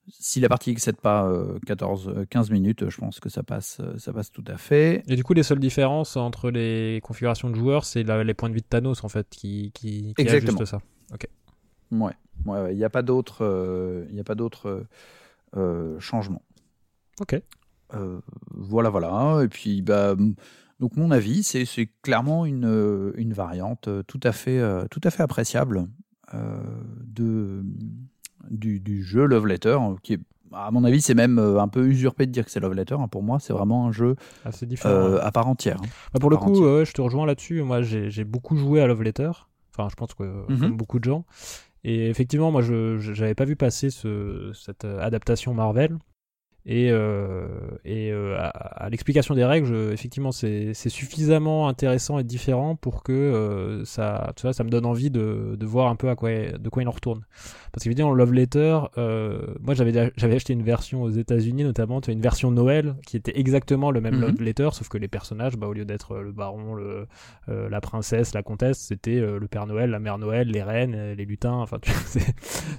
[0.07, 3.43] Euh, si la partie excède pas euh, 14, euh, 15 minutes, je pense que ça
[3.43, 5.03] passe, euh, ça passe tout à fait.
[5.07, 8.55] Et du coup, les seules différences entre les configurations de joueurs, c'est les points de
[8.55, 10.57] vie de Thanos, en fait, qui, qui, qui Exactement.
[10.57, 10.79] ajustent ça.
[11.91, 12.13] Ouais,
[12.45, 12.73] ouais, ouais.
[12.73, 14.87] Il n'y a pas d'autres, euh, il y a pas d'autres euh,
[15.57, 16.41] euh, changements.
[17.21, 17.39] Ok.
[17.93, 18.19] Euh,
[18.51, 19.41] voilà, voilà.
[19.43, 20.15] Et puis, bah,
[20.79, 21.65] donc mon avis, c'est,
[22.01, 25.87] clairement une, euh, une variante euh, tout à fait, euh, tout à fait appréciable
[26.33, 26.57] euh,
[27.05, 27.63] de
[28.49, 30.19] du, du jeu Love Letter, hein, qui est,
[30.51, 32.95] à mon avis, c'est même euh, un peu usurpé de dire que c'est Love Letter.
[32.99, 33.07] hein.
[33.07, 34.93] Pour moi, c'est vraiment un jeu Assez différent.
[34.93, 35.77] euh, à part entière.
[35.81, 35.87] hein.
[36.13, 37.61] Bah, pour le coup, je te rejoins là-dessus.
[37.63, 39.31] Moi, j'ai beaucoup joué à Love Letter.
[39.75, 40.59] Enfin, je pense que Mhm.
[40.59, 41.25] comme beaucoup de gens.
[41.83, 45.97] Et effectivement, moi, je j'avais pas vu passer ce, cette euh, adaptation Marvel.
[46.65, 47.45] Et, euh,
[47.83, 48.47] et euh, à,
[48.85, 54.31] à l'explication des règles, je- effectivement, c'est suffisamment intéressant et différent pour que euh, ça,
[54.37, 56.81] tu vois, ça me donne envie de, de voir un peu à quoi, de quoi
[56.83, 57.23] il en retourne.
[57.73, 59.97] Parce qu'évidemment, Love Letter, euh, moi j'avais
[60.35, 64.21] acheté une version aux États-Unis notamment, une version Noël qui était exactement le même Mhm.
[64.21, 67.07] Love Letter, sauf que les personnages, bah, au lieu d'être le baron, le,
[67.49, 71.13] euh, la princesse, la comtesse, c'était euh, le Père Noël, la Mère Noël, les reines,
[71.17, 72.35] les lutins, enfin, tu c'est-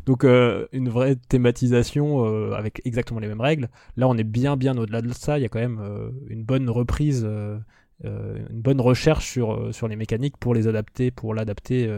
[0.06, 3.68] donc euh, une vraie thématisation euh, avec exactement les mêmes règles.
[3.96, 5.38] Là, on est bien, bien au-delà de ça.
[5.38, 7.58] Il y a quand même euh, une bonne reprise, euh,
[8.04, 11.88] euh, une bonne recherche sur, sur les mécaniques pour les adapter, pour l'adapter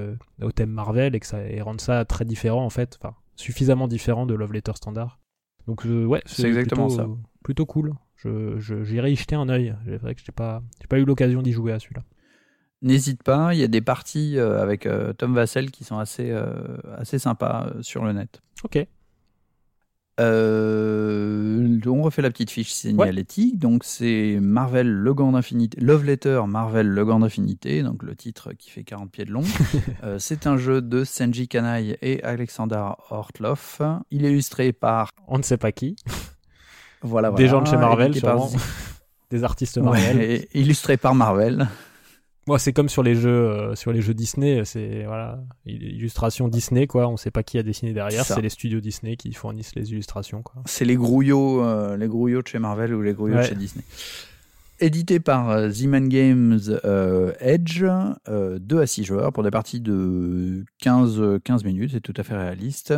[0.43, 3.89] au thème Marvel et que ça et rendre ça très différent en fait, enfin suffisamment
[3.89, 5.19] différent de Love Letter standard.
[5.67, 7.09] Donc ouais, C'est exactement plutôt, ça.
[7.43, 7.95] Plutôt cool.
[8.17, 9.75] Je, je- j'irai y jeter un œil.
[9.85, 12.03] C'est vrai que j'ai pas, j'ai pas eu l'occasion d'y jouer à celui-là.
[12.83, 14.87] N'hésite pas, il y a des parties avec
[15.17, 16.31] Tom Vassell qui sont assez,
[16.97, 18.43] assez sympas sur le net.
[18.65, 18.87] Ok.
[20.20, 23.59] Euh, on refait la petite fiche signalétique.
[23.59, 25.81] Donc, c'est Marvel, le gant d'infinité.
[25.81, 27.83] Love Letter, Marvel, le gant d'infinité.
[27.83, 29.42] Donc, le titre qui fait 40 pieds de long.
[30.05, 33.81] Euh, c'est un jeu de Senji Kanai et Alexander Hortloff.
[34.11, 35.11] Il est illustré par.
[35.26, 35.96] On ne sait pas qui.
[37.02, 38.62] Voilà, Des gens de chez Marvel, par- sûrement.
[39.31, 40.16] Des artistes Marvel.
[40.16, 41.68] Ouais, illustré par Marvel.
[42.47, 46.87] Moi, c'est comme sur les jeux, euh, sur les jeux Disney, c'est voilà, illustration Disney
[46.87, 47.09] quoi.
[47.09, 48.25] On sait pas qui a dessiné derrière.
[48.25, 50.63] C'est les studios Disney qui fournissent les illustrations quoi.
[50.65, 53.85] C'est les grouillots, euh, les grouillots de chez Marvel ou les grouillots de chez Disney.
[54.79, 57.83] Édité par euh, Z-Man Games euh, Edge,
[58.29, 62.13] euh, 2 à 6 joueurs pour des parties de 15, euh, 15 minutes, c'est tout
[62.17, 62.93] à fait réaliste.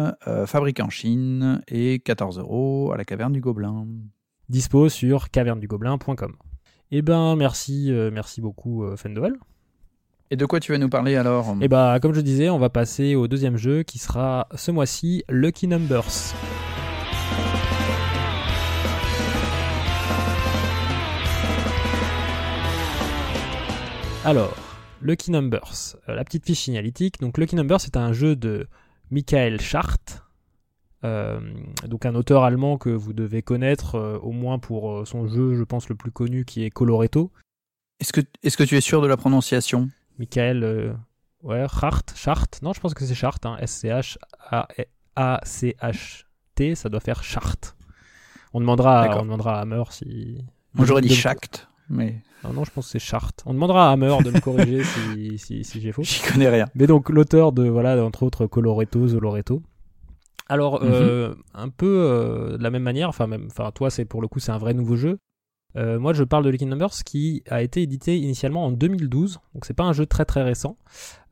[0.46, 3.86] Fabriqué en Chine et 14 euros à la caverne du Gobelin.
[4.48, 6.34] Dispo sur cavernedugobelin.com.
[6.90, 9.34] Eh ben merci, euh, merci beaucoup euh, Fendoel.
[10.30, 11.54] Et de quoi tu vas nous parler alors?
[11.60, 15.22] Et bah comme je disais, on va passer au deuxième jeu qui sera ce mois-ci
[15.28, 16.32] Lucky Numbers.
[24.24, 24.56] Alors,
[25.02, 27.20] Lucky Numbers, euh, la petite fiche signalétique.
[27.20, 28.66] Donc Lucky Numbers, c'est un jeu de
[29.10, 30.22] Michael Schacht,
[31.04, 31.40] euh,
[31.86, 35.54] donc un auteur allemand que vous devez connaître euh, au moins pour euh, son jeu,
[35.54, 37.30] je pense, le plus connu qui est Coloretto.
[38.00, 39.88] Est-ce que, est que tu es sûr de la prononciation?
[40.18, 40.96] Michael
[41.42, 43.56] ouais, Schacht, Schacht, non, je pense que c'est Schacht, hein,
[45.38, 47.74] S-C-H-A-C-H-T, ça doit faire Schacht.
[48.52, 50.38] On demandera, à- on demandera à Hammer si.
[50.74, 51.68] Moi j'aurais dit Schacht.
[51.88, 53.32] mais Non, non, je pense que c'est Chart.
[53.46, 56.02] On demandera à Hammer de me corriger si, si, si j'ai faux.
[56.02, 56.66] j'y connais rien.
[56.74, 59.62] Mais donc l'auteur de voilà entre autres Coloretto, Zoloretto.
[60.48, 64.22] Alors euh, un peu euh, de la même manière, enfin même, enfin toi c'est pour
[64.22, 65.18] le coup c'est un vrai nouveau jeu.
[65.76, 69.66] Euh, moi je parle de Lucky Numbers qui a été édité initialement en 2012, donc
[69.66, 70.78] c'est pas un jeu très très récent.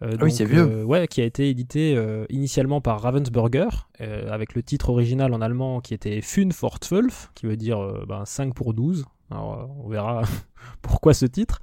[0.03, 0.61] Euh, oui, c'est vieux.
[0.71, 3.69] euh, ouais, qui a été édité euh, initialement par Ravensburger
[4.03, 7.79] euh, avec le titre original en allemand qui était Fun for 12, qui veut dire
[8.07, 9.07] ben, 5 pour 12.
[9.31, 10.23] Alors euh, on verra
[10.83, 11.61] pourquoi ce titre.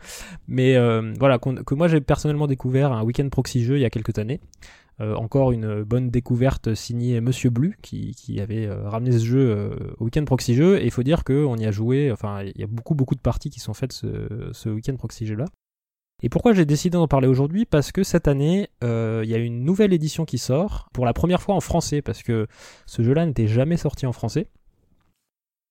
[0.48, 3.90] Mais euh, voilà, que moi j'ai personnellement découvert un week-end proxy jeu il y a
[3.92, 4.42] quelques années.
[5.02, 9.40] Euh, encore une bonne découverte signée Monsieur Blu qui, qui avait euh, ramené ce jeu
[9.40, 12.62] euh, au week-end proxy jeu et il faut dire qu'on y a joué, enfin il
[12.62, 15.46] y a beaucoup beaucoup de parties qui sont faites ce, ce week-end proxy jeu là.
[16.22, 17.66] Et pourquoi j'ai décidé d'en parler aujourd'hui?
[17.66, 21.42] Parce que cette année, il y a une nouvelle édition qui sort, pour la première
[21.42, 22.48] fois en français, parce que
[22.86, 24.48] ce jeu-là n'était jamais sorti en français.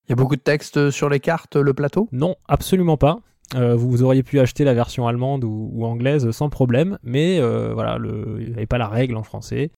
[0.05, 2.07] Il y a beaucoup de textes sur les cartes, le plateau?
[2.13, 3.21] Non, absolument pas.
[3.55, 7.99] Euh, vous auriez pu acheter la version allemande ou, anglaise sans problème, mais euh, voilà,
[8.03, 9.71] il n'y avait pas la règle en français.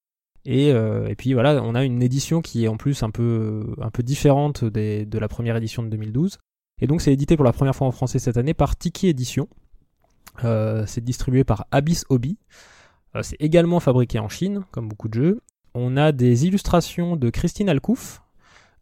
[0.44, 3.64] Et, euh, et puis voilà, on a une édition qui est en plus un peu,
[3.98, 6.38] différente de la première édition de 2012.
[6.80, 9.48] Et donc c'est édité pour la première fois en français cette année par Tiki Édition.
[10.42, 12.38] C'est distribué par Abyss Hobby.
[13.22, 15.40] C'est également fabriqué en Chine, comme beaucoup de jeux.
[15.74, 18.22] On a des illustrations de Christine Alcouf,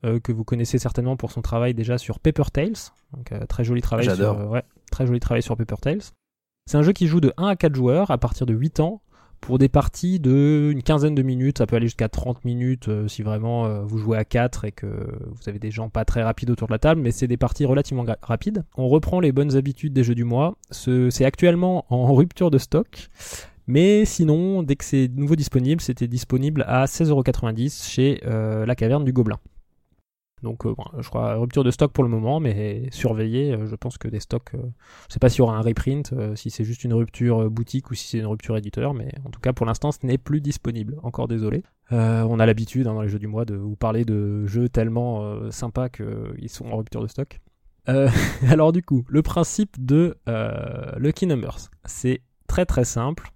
[0.04, 2.72] euh, que vous connaissez certainement pour son travail déjà sur Paper Tales.
[3.16, 4.04] Donc euh, très joli travail.
[4.06, 4.36] J'adore.
[4.36, 6.00] Sur, euh, ouais, très joli travail sur Paper Tales.
[6.66, 9.02] C'est un jeu qui joue de 1 à 4 joueurs à partir de 8 ans
[9.40, 13.08] pour des parties de une quinzaine de minutes, ça peut aller jusqu'à 30 minutes euh,
[13.08, 16.48] si vraiment vous jouez à 4 et que vous avez des gens pas très rapides
[16.50, 18.62] autour de la table, mais c'est des parties relativement gra- rapides.
[18.76, 20.54] On reprend les bonnes habitudes des jeux du mois.
[20.70, 23.08] Ce- C'est actuellement en rupture de stock,
[23.66, 29.04] mais sinon, dès que c'est nouveau disponible, c'était disponible à 16,90€ chez euh, la caverne
[29.04, 29.38] du Gobelin.
[30.42, 33.52] Donc, euh, je crois rupture de stock pour le moment, mais surveillez.
[33.52, 34.62] euh, je pense que des stocks, euh,
[35.08, 37.94] je sais pas s'il y aura un reprint, si c'est juste une rupture boutique ou
[37.94, 40.96] si c'est une rupture éditeur, mais en tout cas pour l'instant, ce n'est plus disponible.
[41.02, 41.62] Encore désolé.
[41.90, 45.50] On a l'habitude hein, dans les jeux du mois de vous parler de jeux tellement
[45.50, 47.40] sympas qu'ils sont en rupture de stock.
[48.48, 50.16] Alors du coup, le principe de
[50.96, 53.30] Lucky Numbers, c'est très très simple.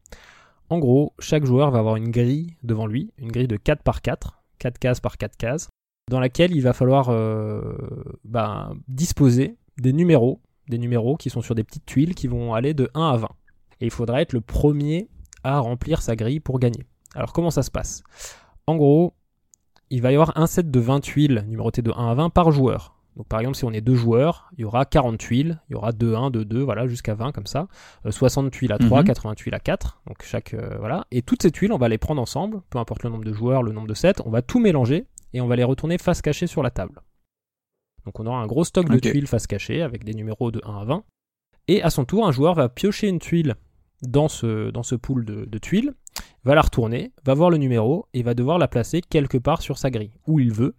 [0.68, 4.02] En gros, chaque joueur va avoir une grille devant lui, une grille de 4 par
[4.02, 5.68] 4, 4 cases par 4 cases,
[6.10, 7.60] dans laquelle il va falloir euh,
[8.24, 12.74] ben, disposer des numéros, des numéros qui sont sur des petites tuiles qui vont aller
[12.74, 13.28] de 1 à 20.
[13.80, 15.08] Et il faudra être le premier
[15.42, 16.86] à remplir sa grille pour gagner.
[17.14, 18.02] Alors comment ça se passe?
[18.66, 19.14] En gros,
[19.90, 22.52] il va y avoir un set de 20 tuiles numérotées de 1 à 20 par
[22.52, 22.94] joueur.
[23.16, 25.76] Donc par exemple, si on est deux joueurs, il y aura 40 tuiles, il y
[25.76, 27.66] aura 2, 1, 2, 2, voilà, jusqu'à 20 comme ça.
[28.04, 29.06] Euh, 60 tuiles à 3, Mhm.
[29.06, 30.00] 80 tuiles à 4.
[30.06, 31.06] Donc chaque euh, voilà.
[31.10, 33.62] Et toutes ces tuiles, on va les prendre ensemble, peu importe le nombre de joueurs,
[33.62, 36.46] le nombre de sets, on va tout mélanger et on va les retourner face cachée
[36.46, 37.00] sur la table.
[38.04, 40.78] Donc on aura un gros stock de tuiles face cachée avec des numéros de 1
[40.78, 41.04] à 20.
[41.68, 43.56] Et à son tour, un joueur va piocher une tuile
[44.02, 45.92] dans ce, dans ce pool de, de tuiles,
[46.44, 49.78] va la retourner, va voir le numéro et va devoir la placer quelque part sur
[49.78, 50.76] sa grille, où il veut,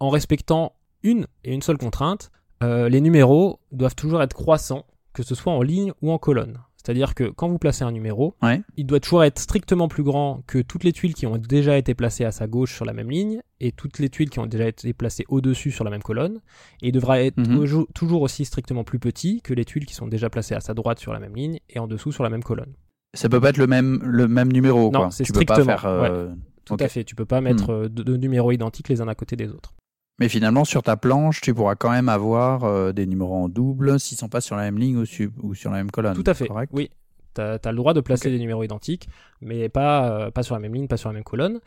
[0.00, 5.22] en respectant une et une seule contrainte, euh, les numéros doivent toujours être croissants, que
[5.22, 6.58] ce soit en ligne ou en colonne.
[6.84, 8.60] C'est-à-dire que quand vous placez un numéro, Ouais.
[8.76, 11.94] il doit toujours être strictement plus grand que toutes les tuiles qui ont déjà été
[11.94, 14.68] placées à sa gauche sur la même ligne et toutes les tuiles qui ont déjà
[14.68, 16.40] été placées au-dessus sur la même colonne.
[16.82, 17.64] Et il devra être Mhm.
[17.94, 20.98] toujours- aussi strictement plus petit que les tuiles qui sont déjà placées à sa droite
[20.98, 22.74] sur la même ligne et en dessous sur la même colonne.
[23.14, 25.10] Ça peut pas être le même, le même numéro, Non, quoi.
[25.10, 25.86] c'est tu peux pas strictement, faire.
[25.86, 26.28] euh,
[26.66, 29.14] Tout à fait, tu peux pas mettre euh, deux, deux numéros identiques les uns à
[29.14, 29.72] côté des autres.
[30.20, 33.98] Mais finalement, sur ta planche, tu pourras quand même avoir euh, des numéros en double
[33.98, 36.14] s'ils sont pas sur la même ligne ou, su- ou sur la même colonne.
[36.14, 36.46] Tout à fait.
[36.46, 36.70] Correct?
[36.72, 36.90] Oui.
[37.34, 39.08] Tu as, le droit de placer des numéros identiques,
[39.40, 41.58] mais pas, euh, pas sur la même ligne, pas sur la même colonne.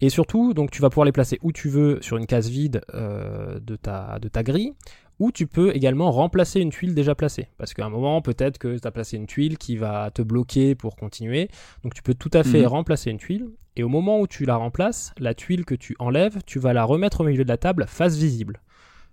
[0.00, 2.82] Et surtout, donc tu vas pouvoir les placer où tu veux sur une case vide
[2.94, 4.74] euh, de, ta, de ta grille,
[5.18, 7.48] ou tu peux également remplacer une tuile déjà placée.
[7.58, 10.74] Parce qu'à un moment, peut-être que tu as placé une tuile qui va te bloquer
[10.74, 11.48] pour continuer.
[11.82, 12.66] Donc tu peux tout à fait Mhm.
[12.68, 13.48] remplacer une tuile.
[13.76, 16.84] Et au moment où tu la remplaces, la tuile que tu enlèves, tu vas la
[16.84, 18.60] remettre au milieu de la table face visible.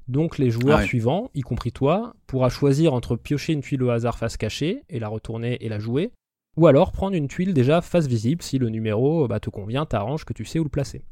[0.07, 0.87] Donc les joueurs Ah ouais.
[0.87, 4.99] suivants, y compris toi, pourra choisir entre piocher une tuile au hasard face cachée et
[4.99, 6.11] la retourner et la jouer,
[6.57, 10.23] ou alors prendre une tuile déjà face visible si le numéro bah, te convient, t'arrange,
[10.25, 11.03] que tu sais où le placer.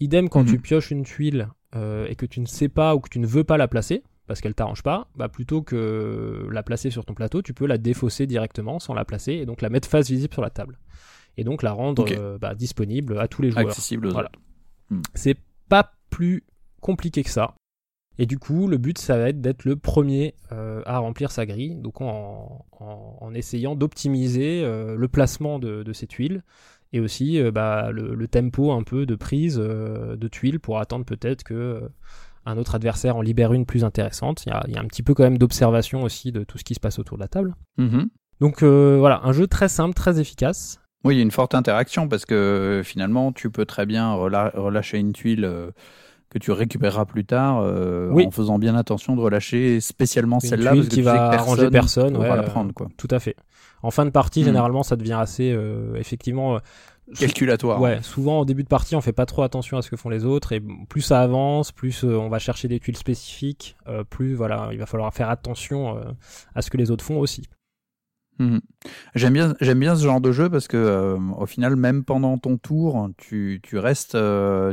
[0.00, 0.46] Idem quand Mhm.
[0.46, 3.26] tu pioches une tuile euh, et que tu ne sais pas ou que tu ne
[3.26, 7.14] veux pas la placer, parce qu'elle t'arrange pas, bah plutôt que la placer sur ton
[7.14, 10.32] plateau, tu peux la défausser directement sans la placer et donc la mettre face visible
[10.32, 10.78] sur la table.
[11.36, 13.66] Et donc la rendre euh, bah, disponible à tous les joueurs.
[13.68, 14.30] Accessible aux Voilà.
[14.90, 15.00] autres.
[15.14, 15.36] C'est
[15.68, 16.44] pas plus
[16.80, 17.54] compliqué que ça.
[18.18, 21.46] Et du coup, le but, ça va être d'être le premier euh, à remplir sa
[21.46, 26.42] grille, donc en, en- en essayant d'optimiser euh, le placement de, de ces tuiles
[26.92, 31.42] et aussi bah, le, le tempo un peu de prise de tuiles pour attendre peut-être
[31.42, 31.88] que
[32.46, 34.44] un autre adversaire en libère une plus intéressante.
[34.46, 36.58] Il y a, il y a un petit peu quand même d'observation aussi de tout
[36.58, 37.54] ce qui se passe autour de la table.
[37.78, 38.08] Mhm.
[38.40, 40.78] Donc euh, voilà, un jeu très simple, très efficace.
[41.04, 44.14] Oui, il y a une forte interaction parce que euh, finalement, tu peux très bien
[44.14, 45.70] rela- relâcher une tuile euh,
[46.30, 48.24] que tu récupéreras plus tard euh, Oui.
[48.26, 51.10] en faisant bien attention de relâcher spécialement Une celle-là tuile parce que qui tu sais
[51.12, 52.88] va que arranger personne, pourra ouais, la euh, prendre quoi.
[52.96, 53.36] Tout à fait.
[53.82, 54.46] En fin de partie, Mhm.
[54.46, 56.58] généralement, ça devient assez euh, effectivement.
[57.18, 57.80] Calculatoire.
[57.80, 60.08] Ouais, souvent au début de partie, on fait pas trop attention à ce que font
[60.08, 64.04] les autres, et plus ça avance, plus euh, on va chercher des tuiles spécifiques, euh,
[64.04, 66.02] plus voilà, il va falloir faire attention euh,
[66.54, 67.42] à ce que les autres font aussi.
[68.38, 68.60] Mhm.
[69.14, 72.56] J'aime bien, j'aime bien ce genre de jeu parce que au final, même pendant ton
[72.56, 74.16] tour, tu, tu restes,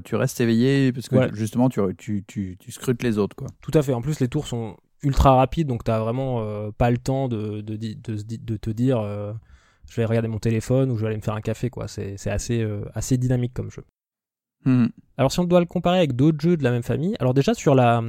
[0.05, 1.29] tu restes éveillé parce que Ouais.
[1.33, 3.47] justement, tu, tu, tu, tu scrutes les autres quoi.
[3.61, 3.93] Tout à fait.
[3.93, 7.75] En plus, les tours sont ultra rapides, donc t'as vraiment pas le temps de, de,
[7.75, 9.03] de, te dire
[9.89, 11.87] je vais regarder mon téléphone ou je vais aller me faire un café, quoi.
[11.87, 13.83] C'est c'est assez, euh, assez dynamique comme jeu.
[14.65, 14.89] Mhm.
[15.17, 17.53] Alors si on doit le comparer avec d'autres jeux de la même famille, alors déjà
[17.53, 18.03] sur la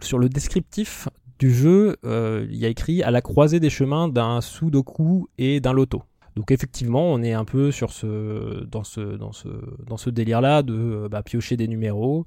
[0.00, 1.08] sur le descriptif
[1.38, 5.60] du jeu, euh, il y a écrit à la croisée des chemins d'un sudoku et
[5.60, 6.02] d'un loto.
[6.36, 9.48] Donc effectivement, on est un peu sur ce dans ce dans ce
[9.86, 12.24] dans ce délire là de euh, bah, piocher des numéros,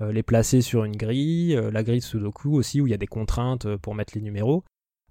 [0.00, 2.94] euh, les placer sur une grille, euh, la grille de sudoku aussi où il y
[2.94, 4.64] a des contraintes pour mettre les numéros.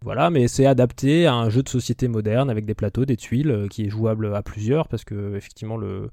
[0.04, 3.52] Voilà, mais c'est adapté à un jeu de société moderne avec des plateaux, des tuiles,
[3.52, 6.10] euh, qui est jouable à plusieurs parce que effectivement le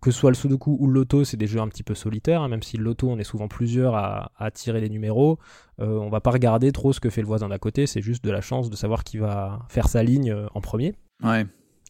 [0.00, 2.42] que ce soit le Sudoku ou le Loto, c'est des jeux un petit peu solitaires,
[2.42, 5.38] hein, même si le Loto, on est souvent plusieurs à, à tirer les numéros.
[5.80, 8.24] Euh, on va pas regarder trop ce que fait le voisin d'à côté, c'est juste
[8.24, 10.94] de la chance de savoir qui va faire sa ligne euh, en premier.
[11.22, 11.46] Ouais.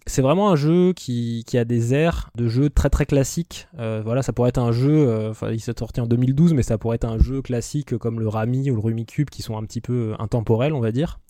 [0.07, 3.68] C'est vraiment un jeu qui, qui a des airs de jeu très très classique.
[3.78, 6.62] Euh, voilà, ça pourrait être un jeu, euh, enfin il s'est sorti en 2012, mais
[6.62, 9.62] ça pourrait être un jeu classique comme le Rami ou le Rumicube qui sont un
[9.64, 11.20] petit peu intemporels, on va dire.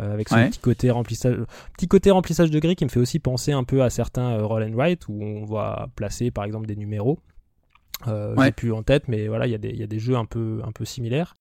[0.00, 0.50] Euh, avec ce Ouais.
[0.50, 1.36] petit côté remplissage,
[1.76, 4.44] petit côté remplissage de gris qui me fait aussi penser un peu à certains euh,
[4.44, 7.20] roll and write où on va placer par exemple des numéros.
[8.08, 8.46] Euh, Ouais.
[8.46, 10.16] J'ai plus en tête, mais voilà, il y, a des- il y a des jeux
[10.16, 11.36] un peu, un peu similaires.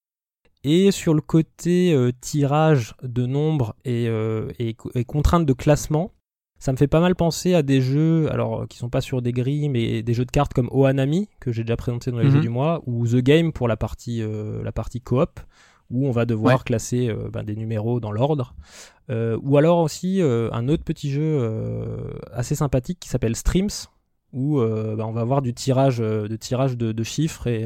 [0.64, 6.12] Et sur le côté euh, tirage de nombres et, euh, et, et contraintes de classement,
[6.60, 9.34] ça me fait pas mal penser à des jeux, alors qui sont pas sur des
[9.34, 12.32] grilles, mais des jeux de cartes comme Ohanami que j'ai déjà présenté dans les Mhm.
[12.32, 14.24] jeux du mois, ou The Game pour la partie
[14.64, 15.40] la partie coop,
[15.94, 16.64] où on va devoir Ouais.
[16.66, 18.54] classer euh, ben, des numéros dans l'ordre.
[19.10, 21.32] Euh, ou alors aussi euh, un autre petit jeu
[22.32, 23.70] assez sympathique qui s'appelle Streams,
[24.34, 27.66] où ben, on va avoir du tirage de tirage de, de chiffres et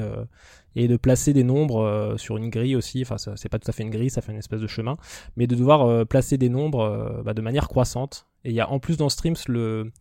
[0.75, 3.01] et de placer des nombres sur une grille aussi.
[3.01, 4.97] Enfin, c'est pas tout à fait une grille, ça fait une espèce de chemin,
[5.37, 8.27] mais de devoir placer des nombres bah, de manière croissante.
[8.43, 9.91] Et il y a en plus dans Streams le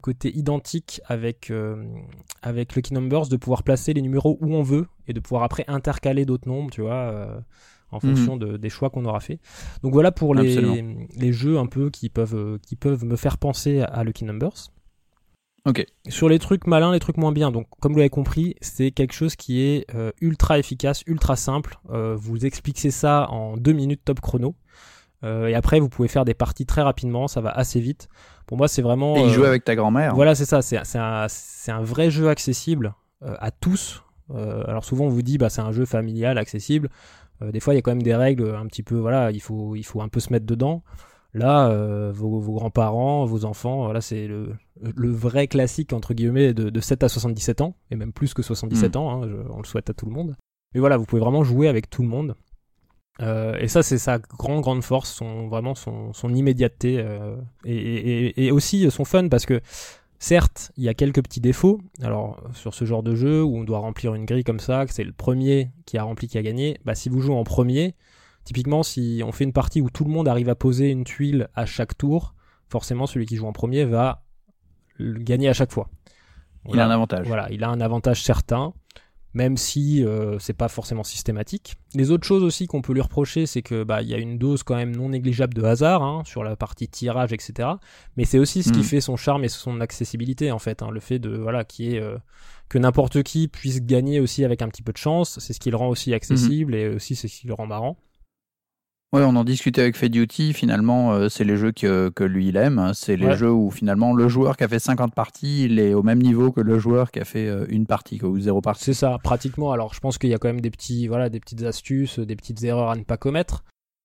[0.00, 1.84] côté identique avec euh,
[2.42, 5.64] avec Lucky Numbers de pouvoir placer les numéros où on veut et de pouvoir après
[5.68, 6.94] intercaler d'autres nombres, tu vois.
[6.94, 7.38] euh,
[7.92, 9.38] en fonction de- des choix qu'on aura fait.
[9.82, 10.84] Donc voilà pour les,
[11.16, 14.70] les jeux un peu qui peuvent, qui peuvent me faire penser à Lucky Numbers.
[15.64, 15.86] Ok.
[16.08, 17.52] Sur les trucs malins, les trucs moins bien.
[17.52, 21.78] Donc, comme vous l'avez compris, c'est quelque chose qui est euh, ultra efficace, ultra simple.
[21.90, 24.56] Euh, vous expliquez ça en deux minutes top chrono.
[25.22, 27.28] Euh, et après, vous pouvez faire des parties très rapidement.
[27.28, 28.08] Ça va assez vite.
[28.46, 29.16] Pour moi, c'est vraiment.
[29.16, 30.16] Et il euh, joue avec ta grand-mère.
[30.16, 30.62] voilà, c'est ça.
[30.62, 31.26] C'est un,
[31.68, 34.02] un vrai jeu accessible à tous.
[34.34, 36.88] Alors souvent, on vous dit, bah, c'est un jeu familial, accessible.
[37.42, 38.96] Euh, des fois, il y a quand même des règles un petit peu.
[38.96, 40.82] Voilà, il faut, il faut un peu se mettre dedans.
[41.34, 46.52] Là, euh, vos, vos grands-parents, vos enfants, voilà, c'est le, le vrai classique entre guillemets
[46.52, 49.22] de, de 7 à 77 ans, et même plus que 77 ans.
[49.22, 50.36] hein, je- on le souhaite à tout le monde.
[50.74, 52.34] Mais voilà, vous pouvez vraiment jouer avec tout le monde.
[53.20, 57.76] Euh, et ça, c'est sa grande, grande force, son, vraiment son, son immédiateté euh, et,
[57.76, 59.60] et- et aussi son fun parce que
[60.22, 61.80] certes, il y a quelques petits défauts.
[62.00, 64.92] Alors, sur ce genre de jeu où on doit remplir une grille comme ça, que
[64.92, 67.96] c'est le premier qui a rempli qui a gagné, bah, si vous jouez en premier,
[68.44, 71.48] typiquement, si on fait une partie où tout le monde arrive à poser une tuile
[71.54, 72.34] à chaque tour,
[72.68, 74.22] forcément, celui qui joue en premier va
[74.96, 75.88] le gagner à chaque fois.
[76.68, 77.26] Il a un avantage.
[77.26, 78.72] Voilà, il a un avantage certain,
[79.34, 81.74] même si euh, c'est pas forcément systématique.
[81.94, 84.38] Les autres choses aussi qu'on peut lui reprocher, c'est que bah il y a une
[84.38, 87.68] dose quand même non négligeable de hasard hein, sur la partie tirage, etc.
[88.16, 88.84] Mais c'est aussi ce qui Mhm.
[88.84, 92.00] fait son charme et son accessibilité en fait, hein, le fait de voilà qui est
[92.00, 92.16] euh,
[92.68, 95.70] que n'importe qui puisse gagner aussi avec un petit peu de chance, c'est ce qui
[95.70, 97.98] le rend aussi accessible et aussi c'est ce qui le rend marrant.
[99.14, 100.54] Ouais, on en discutait avec Fed Duty.
[100.54, 102.78] Finalement, euh, c'est les jeux que, que lui il aime.
[102.78, 102.94] hein.
[102.94, 103.36] C'est les Ouais.
[103.36, 106.50] jeux où finalement le joueur qui a fait 50 parties, il est au même niveau
[106.50, 108.84] que le joueur qui a fait euh, une partie quoi, ou zéro partie.
[108.84, 109.70] C'est ça, pratiquement.
[109.72, 112.36] Alors, je pense qu'il y a quand même des petits, voilà, des petites astuces, des
[112.36, 113.64] petites erreurs à ne pas commettre.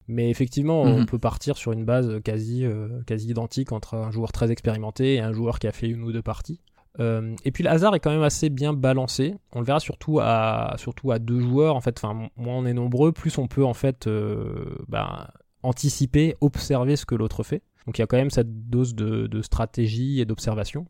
[0.10, 1.06] Mais effectivement, on Mhm.
[1.06, 5.20] peut partir sur une base quasi, euh, quasi identique entre un joueur très expérimenté et
[5.22, 6.60] un joueur qui a fait une ou deux parties.
[7.00, 9.36] Euh, et puis le hasard est quand même assez bien balancé.
[9.54, 11.76] On le verra surtout à, surtout à deux joueurs.
[11.76, 15.32] En fait, enfin, moins on est nombreux, plus on peut en fait euh, bah,
[15.64, 17.62] anticiper, observer ce que l'autre fait.
[17.86, 20.88] Donc il y a quand même cette dose de, stratégie et d'observation.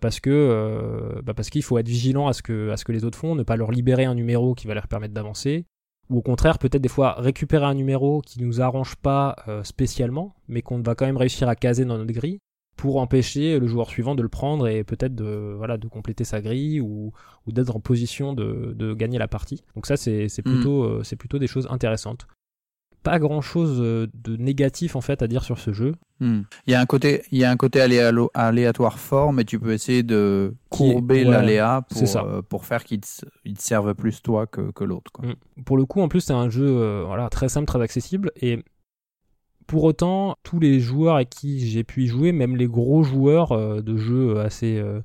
[0.00, 3.04] parce que bah, parce qu'il faut être vigilant à ce que à ce que les
[3.04, 5.64] autres font, ne pas leur libérer un numéro qui va leur permettre d'avancer,
[6.10, 10.60] ou au contraire peut-être des fois récupérer un numéro qui nous arrange pas spécialement, mais
[10.60, 12.40] qu'on va quand même réussir à caser dans notre grille
[12.80, 16.40] pour empêcher le joueur suivant de le prendre et peut-être de, voilà, de compléter sa
[16.40, 17.12] grille ou,
[17.46, 19.62] ou d'être en position de, de, gagner la partie.
[19.74, 21.04] Donc ça, c'est plutôt, mm.
[21.04, 22.26] c'est plutôt des choses intéressantes.
[23.02, 25.92] Pas grand chose euh, de négatif en fait à dire sur ce jeu.
[26.20, 26.40] Mm.
[26.66, 29.74] Il y a un côté, il y a un côté aléatoire fort, mais tu peux
[29.74, 34.70] essayer de courber l'aléa pour, euh, pour faire qu'il te, te, serve plus toi que,
[34.70, 35.10] que l'autre.
[35.22, 35.64] Mm.
[35.64, 38.64] Pour le coup, en plus, c'est un jeu euh, voilà, très simple, très accessible et
[39.70, 43.52] pour autant, tous les joueurs à qui j'ai pu y jouer, même les gros joueurs
[43.52, 45.00] euh, de jeux assez, euh,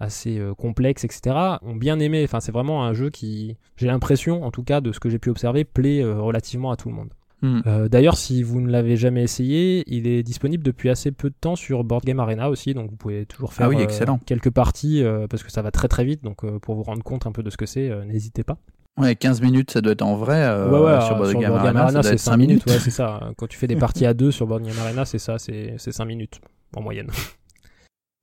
[0.00, 2.24] assez euh, complexes, etc., ont bien aimé.
[2.24, 5.18] Enfin, c'est vraiment un jeu qui, j'ai l'impression, en tout cas, de ce que j'ai
[5.18, 7.10] pu observer, plaît relativement à tout le monde.
[7.42, 7.60] Hmm.
[7.88, 11.54] D'ailleurs, si vous ne l'avez jamais essayé, il est disponible depuis assez peu de temps
[11.54, 15.52] sur Board Game Arena aussi, donc vous pouvez toujours faire ah quelques parties parce que
[15.52, 16.24] ça va très très vite.
[16.24, 18.58] Donc pour vous rendre compte un peu de ce que c'est, n'hésitez pas.
[18.98, 20.42] Ouais, 15 minutes, ça doit être en vrai.
[20.44, 22.66] Euh, sur Board Game Arena, c'est 5 minutes.
[22.66, 23.30] Ouais, c'est ça.
[23.36, 26.04] Quand tu fais des parties à 2 sur Board Game Arena, c'est ça, c'est 5
[26.04, 26.40] minutes
[26.76, 27.10] en moyenne.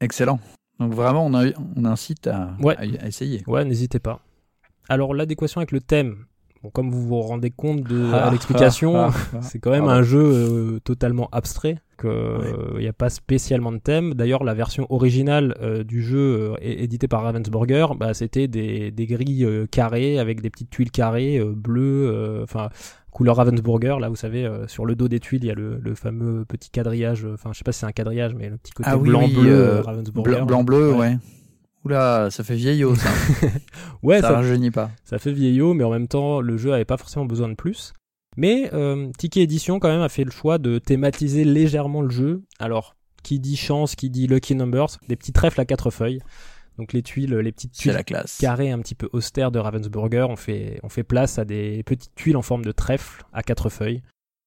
[0.02, 0.40] Excellent.
[0.80, 1.46] Donc vraiment, on, a,
[1.78, 3.44] on incite à, à essayer.
[3.48, 4.20] Ouais, n'hésitez pas.
[4.90, 6.26] Alors l'adéquation avec le thème,
[6.74, 10.24] comme vous vous rendez compte de ah, l'explication, ah, ah, c'est quand même un jeu
[10.24, 11.78] euh, totalement abstrait.
[12.04, 14.14] Il n'y euh, a pas spécialement de thème.
[14.14, 19.48] D'ailleurs, la version originale euh, du jeu édité par Ravensburger, bah, c'était des, des grilles
[19.72, 22.70] carrées avec des petites tuiles carrées bleues, enfin
[23.12, 23.98] couleur Ravensburger.
[24.00, 26.70] Là, vous savez, sur le dos des tuiles, il y a le, le fameux petit
[26.70, 27.26] quadrillage.
[27.34, 30.46] Enfin, je sais pas si c'est un quadrillage, mais le petit côté blanc-bleu Ravensburger.
[30.46, 31.18] Blanc-bleu, ouais.
[31.86, 33.10] Oula, ça fait vieillot ça.
[34.04, 34.90] ouais, ça, ça rajeunit pas.
[35.04, 37.94] Ça fait vieillot, mais en même temps, le jeu avait pas forcément besoin de plus.
[38.38, 42.44] Mais euh, Tiki Edition quand même a fait le choix de thématiser légèrement le jeu.
[42.60, 46.22] Alors, qui dit chance, qui dit lucky numbers, des petits trèfles à quatre feuilles.
[46.78, 48.38] Donc les tuiles, les petites tuiles la classe.
[48.38, 52.16] carrées un petit peu austères de Ravensburger, on fait, on fait place à des petites
[52.16, 54.02] tuiles en forme de trèfle à quatre feuilles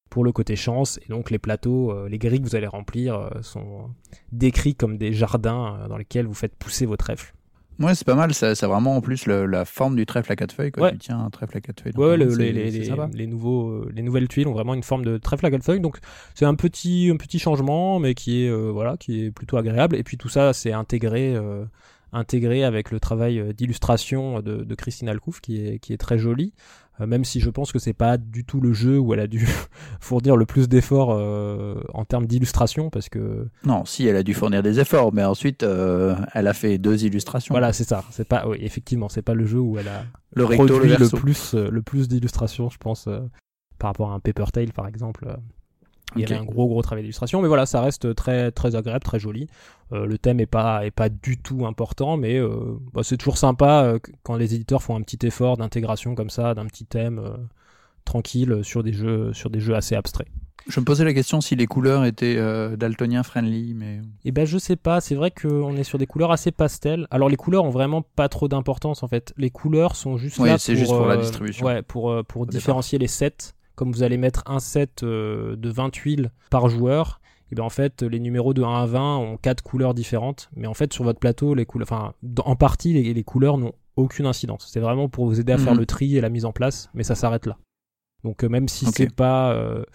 [0.09, 0.99] pour le côté chance.
[1.05, 3.89] Et donc les plateaux, euh, les grilles que vous allez remplir euh, sont
[4.31, 7.33] décrits comme des jardins euh, dans lesquels vous faites pousser vos trèfles.
[7.79, 8.33] Ouais, c'est pas mal.
[8.33, 10.71] Ça, a vraiment en plus la forme du trèfle à quatre feuilles.
[10.71, 10.91] Quoi.
[10.91, 11.93] Tu tiens un trèfle à quatre feuilles.
[11.95, 15.63] Ouais, les, les, nouveaux, les nouvelles tuiles ont vraiment une forme de trèfle à quatre
[15.63, 15.79] feuilles.
[15.79, 15.97] Donc
[16.35, 19.95] c'est un petit, un petit changement, mais qui est, voilà, qui est plutôt agréable.
[19.95, 21.37] Et puis tout ça, c'est intégré,
[22.11, 26.53] intégré avec le travail d'illustration de, de, Christine Alcouf, qui est, qui est très joli.
[27.01, 29.27] Euh, même si je pense que c'est pas du tout le jeu où elle a
[29.27, 29.47] dû
[29.99, 34.33] fournir le plus d'efforts euh, en termes d'illustration parce que non si elle a dû
[34.33, 37.53] fournir des efforts mais ensuite euh, elle a fait deux illustrations.
[37.53, 38.03] Voilà c'est ça.
[38.11, 41.53] C'est pas oui, effectivement c'est pas le jeu où elle a le produit le, plus
[41.53, 43.07] le plus d'illustrations je pense
[43.77, 45.25] par rapport à un Paper Tail par exemple
[46.15, 49.03] il y avait un gros gros travail d'illustration, mais voilà, ça reste très très agréable,
[49.03, 49.47] très joli.
[49.91, 53.37] Euh, le thème est pas est pas du tout important, mais euh, bah, c'est toujours
[53.37, 57.21] sympa euh, quand les éditeurs font un petit effort d'intégration comme ça, d'un petit thème
[58.05, 60.27] tranquille sur des jeux sur des jeux assez abstraits.
[60.67, 62.37] Je me posais la question si les couleurs étaient
[62.75, 64.01] daltonien friendly, mais.
[64.25, 65.01] Eh ben je sais pas.
[65.01, 67.07] C'est vrai qu'on est sur des couleurs assez pastel.
[67.09, 69.33] Alors les couleurs ont vraiment pas trop d'importance en fait.
[69.37, 71.65] Les couleurs sont juste là c'est juste pour la distribution.
[71.65, 75.89] Ouais, pour pour différencier les sets comme vous allez mettre un set euh, de 20
[75.91, 79.63] tuiles par joueur, et bien en fait les numéros de 1 à 20 ont quatre
[79.63, 82.13] couleurs différentes, mais en fait sur votre plateau les couleurs, enfin
[82.43, 84.67] en partie les, les couleurs n'ont aucune incidence.
[84.69, 85.79] C'est vraiment pour vous aider à faire mhm.
[85.79, 87.57] le tri et la mise en place, mais ça s'arrête là.
[88.25, 89.85] Donc euh, même si c'est pas euh,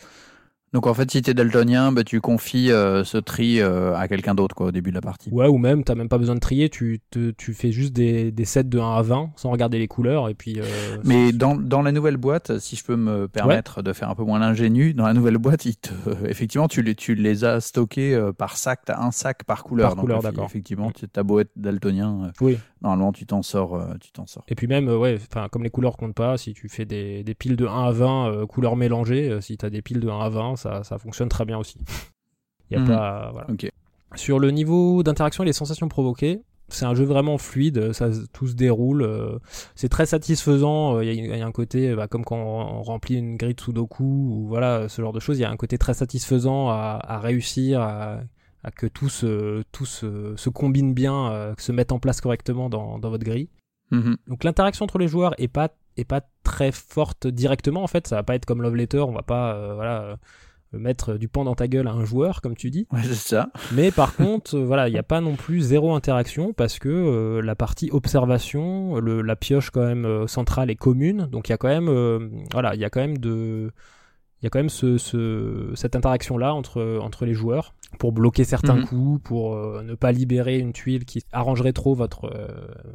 [0.74, 4.34] donc en fait, si t'es daltonien, bah, tu confies euh, ce tri euh, à quelqu'un
[4.34, 5.30] d'autre quoi, au début de la partie.
[5.30, 8.32] Ouais, ou même, t'as même pas besoin de trier, tu, te, tu fais juste des,
[8.32, 10.28] des sets de 1 à 20 sans regarder les couleurs.
[10.28, 10.58] et puis.
[10.58, 10.64] Euh,
[11.04, 14.24] Mais dans, dans la nouvelle boîte, si je peux me permettre de faire un peu
[14.24, 15.90] moins l'ingénu, dans la nouvelle boîte, il te,
[16.28, 19.90] effectivement, tu les, tu les as stockés par sac, t'as un sac par couleur.
[19.90, 20.46] Par couleur, d'accord.
[20.46, 22.32] Effectivement, t'as beau être daltonien.
[22.40, 25.70] oui normalement tu t'en sors tu t'en sors et puis même ouais enfin comme les
[25.70, 29.40] couleurs comptent pas si tu fais des, des piles de 1 à 20 couleurs mélangées
[29.40, 31.78] si tu as des piles de 1 à 20 ça, ça fonctionne très bien aussi.
[32.70, 32.88] Il y a mhm.
[32.88, 33.46] pas, voilà.
[34.16, 38.46] Sur le niveau d'interaction et les sensations provoquées, c'est un jeu vraiment fluide, ça tout
[38.46, 39.38] se déroule, euh,
[39.74, 40.96] c'est très satisfaisant.
[40.96, 44.04] Euh, il y, a un côté, bah, comme quand on, remplit une grille de Sudoku
[44.04, 47.80] ou voilà ce genre de choses, il y a un côté très satisfaisant à, réussir,
[47.80, 48.20] à,
[48.70, 53.24] que tout se, tout se, combine bien, euh, se mette en place correctement dans, votre
[53.24, 53.48] grille.
[53.90, 54.16] Mhm.
[54.28, 58.16] Donc l'interaction entre les joueurs est pas est pas très forte directement en fait, ça
[58.16, 60.18] va pas être comme Love Letter, on va pas voilà
[60.78, 62.86] mettre du pan dans ta gueule à un joueur, comme tu dis.
[62.92, 63.50] Ouais, c'est ça.
[63.72, 66.88] Mais par contre, euh, voilà, il n'y a pas non plus zéro interaction parce que
[66.88, 71.52] euh, la partie observation, le, la pioche quand même euh, centrale est commune, donc il
[71.52, 73.70] y a quand même, voilà, il y a quand même de,
[74.44, 78.44] il y a quand même ce, ce, cette interaction-là entre, entre les joueurs pour bloquer
[78.44, 78.84] certains Mhm.
[78.84, 82.46] coups, pour euh, ne pas libérer une tuile qui arrangerait trop votre, euh,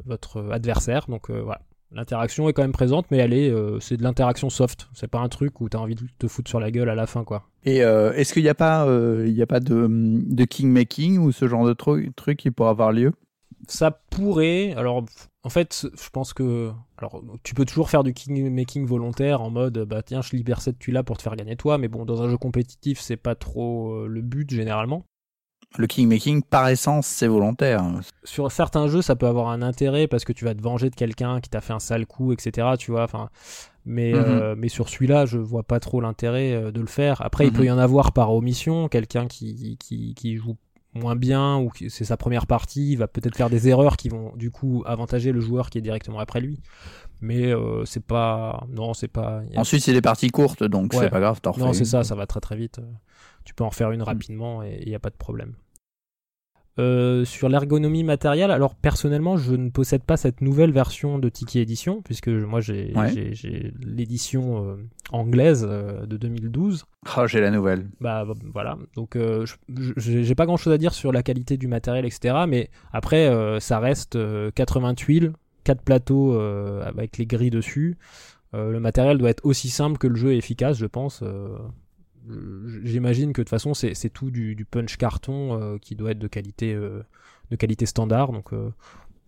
[0.06, 1.06] votre adversaire.
[1.08, 1.60] Donc euh, voilà.
[1.90, 4.88] L'interaction est quand même présente, mais elle est, c'est de l'interaction soft.
[4.94, 7.08] C'est pas un truc où t'as envie de te foutre sur la gueule à la
[7.08, 7.42] fin, quoi.
[7.64, 8.86] Et est-ce qu'il n'y a pas,
[9.26, 12.68] il y a pas de, de king-making ou ce genre de tru- truc qui pourrait
[12.70, 13.10] avoir lieu?
[13.66, 14.72] Ça pourrait.
[14.76, 15.04] Alors,
[15.42, 16.70] en fait, je pense que.
[17.00, 20.60] Alors, tu peux toujours faire du king making volontaire en mode, bah tiens, je libère
[20.60, 21.78] cette tuile là pour te faire gagner toi.
[21.78, 25.04] Mais bon, dans un jeu compétitif, c'est pas trop euh, le but généralement.
[25.78, 27.84] Le king-making, par essence, c'est volontaire.
[28.24, 30.96] Sur certains jeux, ça peut avoir un intérêt parce que tu vas te venger de
[30.96, 32.76] quelqu'un qui t'a fait un sale coup, etc.
[32.76, 33.04] Tu vois.
[33.04, 33.30] Enfin,
[33.86, 34.18] mais Mhm.
[34.18, 37.22] euh, mais sur celui-là, je vois pas trop l'intérêt euh, de le faire.
[37.22, 37.56] Après, il Mhm.
[37.56, 40.56] peut y en avoir par omission, quelqu'un qui qui qui joue
[40.94, 44.32] moins bien ou c'est sa première partie, il va peut-être faire des erreurs qui vont
[44.36, 46.60] du coup avantager le joueur qui est directement après lui.
[47.20, 51.00] Mais euh, c'est pas non, c'est pas a- Ensuite, c'est des parties courtes, donc Ouais.
[51.00, 52.80] c'est pas grave, t'en refais non, c'est ça, ça va très très vite.
[53.44, 55.54] Tu peux en refaire une rapidement et il n'y a pas de problème.
[56.78, 61.58] Euh, sur l'ergonomie matérielle, alors personnellement, je ne possède pas cette nouvelle version de Tiki
[61.58, 63.12] Edition, puisque moi j'ai Ouais.
[63.80, 64.76] l'édition euh,
[65.10, 66.84] anglaise euh, de 2012.
[67.18, 67.88] Oh, j'ai la nouvelle.
[68.00, 69.18] Bah voilà, donc
[69.96, 72.44] j'ai pas grand chose à dire sur la qualité du matériel, etc.
[72.48, 75.32] Mais après, ça reste euh, 80 tuiles,
[75.64, 77.98] 4 plateaux avec les grilles dessus.
[78.52, 81.22] Le matériel doit être aussi simple que le jeu est efficace, je pense.
[82.84, 86.12] J'imagine que de toute façon, c'est c'est tout du, du punch carton euh, qui doit
[86.12, 87.02] être de qualité, euh,
[87.50, 88.32] de qualité standard.
[88.32, 88.70] Donc, euh,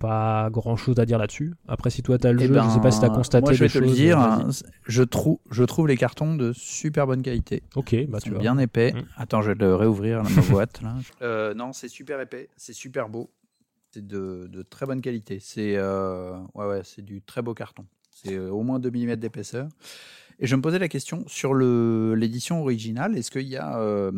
[0.03, 1.55] pas grand chose à dire là-dessus.
[1.68, 3.53] Après, si toi t'as le Eh jeu, je sais pas si t'as ben, constaté Moi,
[3.53, 4.49] je vais des te le dire, hein,
[4.88, 7.62] je, trouve, je trouve les cartons de super bonne qualité.
[7.76, 8.40] Ok, bah Ils tu sont vois.
[8.40, 8.93] bien épais.
[8.93, 9.03] Mm.
[9.16, 10.82] Attends, je vais le réouvrir, là, ma boîte.
[10.82, 10.97] Là.
[11.22, 13.30] Euh, non, c'est super épais, c'est super beau.
[13.93, 15.38] C'est de, de très bonne qualité.
[15.40, 17.86] C'est euh, ouais, ouais, c'est du très beau carton.
[18.11, 19.68] C'est euh, au moins 2 mm d'épaisseur.
[20.43, 24.11] Et je me posais la question sur l'édition originale, est-ce qu'il y a euh,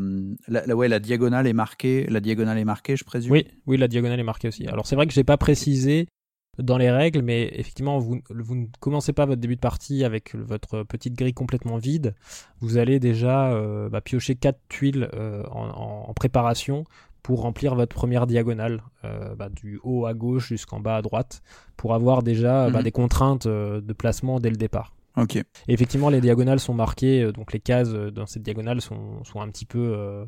[0.48, 3.30] la, la- ouais, la diagonale est marquée, la diagonale est marquée, je présume?
[3.32, 4.66] Oui, oui, la diagonale est marquée aussi.
[4.66, 6.06] Alors c'est vrai que j'ai pas précisé
[6.56, 10.34] dans les règles, mais effectivement, vous, vous ne commencez pas votre début de partie avec
[10.34, 12.14] votre petite grille complètement vide.
[12.60, 16.84] Vous allez déjà euh, bah, piocher quatre tuiles euh, en, préparation
[17.22, 21.42] pour remplir votre première diagonale, euh, bah, du haut à gauche jusqu'en bas à droite,
[21.76, 22.84] pour avoir déjà bah, Mhm.
[22.84, 24.94] des contraintes de placement dès le départ.
[25.16, 25.36] Ok.
[25.36, 29.22] Et effectivement, les diagonales sont marquées, euh, donc les cases euh, dans cette diagonale sont,
[29.24, 30.24] sont un petit peu euh,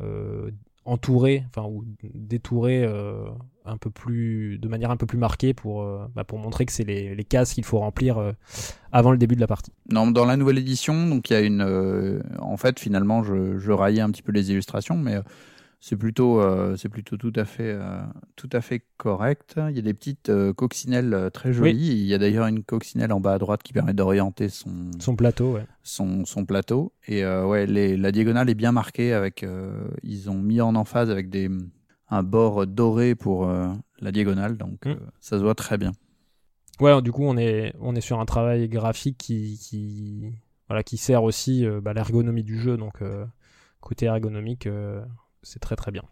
[0.00, 0.50] euh,
[0.84, 3.24] entourées, enfin ou détourées euh,
[3.64, 6.84] un peu plus, de manière un peu plus marquée pour, bah, pour montrer que c'est
[6.84, 8.32] les, les cases qu'il faut remplir
[8.90, 9.72] avant le début de la partie.
[9.90, 12.22] Non, dans la nouvelle édition, donc il y a une.
[12.40, 15.20] en fait, finalement, je, je raillais un petit peu les illustrations, mais
[15.84, 18.00] c'est plutôt, euh, c'est plutôt tout à fait, euh,
[18.36, 19.56] tout à fait correct.
[19.68, 21.88] Il y a des petites euh, coccinelles très jolies.
[21.90, 25.16] Il y a d'ailleurs une coccinelle en bas à droite qui permet d'orienter son, Son
[25.16, 25.66] plateau, ouais.
[25.82, 26.92] son, son plateau.
[27.08, 29.44] Et ouais, les, la diagonale est bien marquée avec.
[30.04, 31.50] ils ont mis en emphase avec des
[32.08, 33.50] un bord doré pour
[34.00, 34.90] la diagonale, donc Mm.
[34.90, 35.92] euh, ça se voit très bien.
[36.80, 40.32] Ouais, du coup, on est, on est sur un travail graphique qui, qui,
[40.68, 42.76] voilà, qui sert aussi bah, l'ergonomie du jeu.
[42.76, 43.00] Donc,
[43.80, 45.02] côté ergonomique, euh,
[45.42, 46.02] c'est très très bien.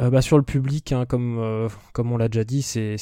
[0.00, 2.96] Euh, bah, sur le public, hein, comme, euh, comme on l'a déjà dit, c'est,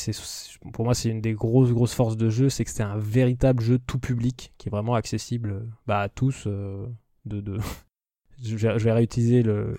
[0.73, 3.63] pour moi, c'est une des grosses grosses forces de jeu, c'est que c'est un véritable
[3.63, 6.47] jeu tout public qui est vraiment accessible bah, à tous.
[6.47, 6.87] euh,
[8.43, 9.79] je, vais, réutiliser le,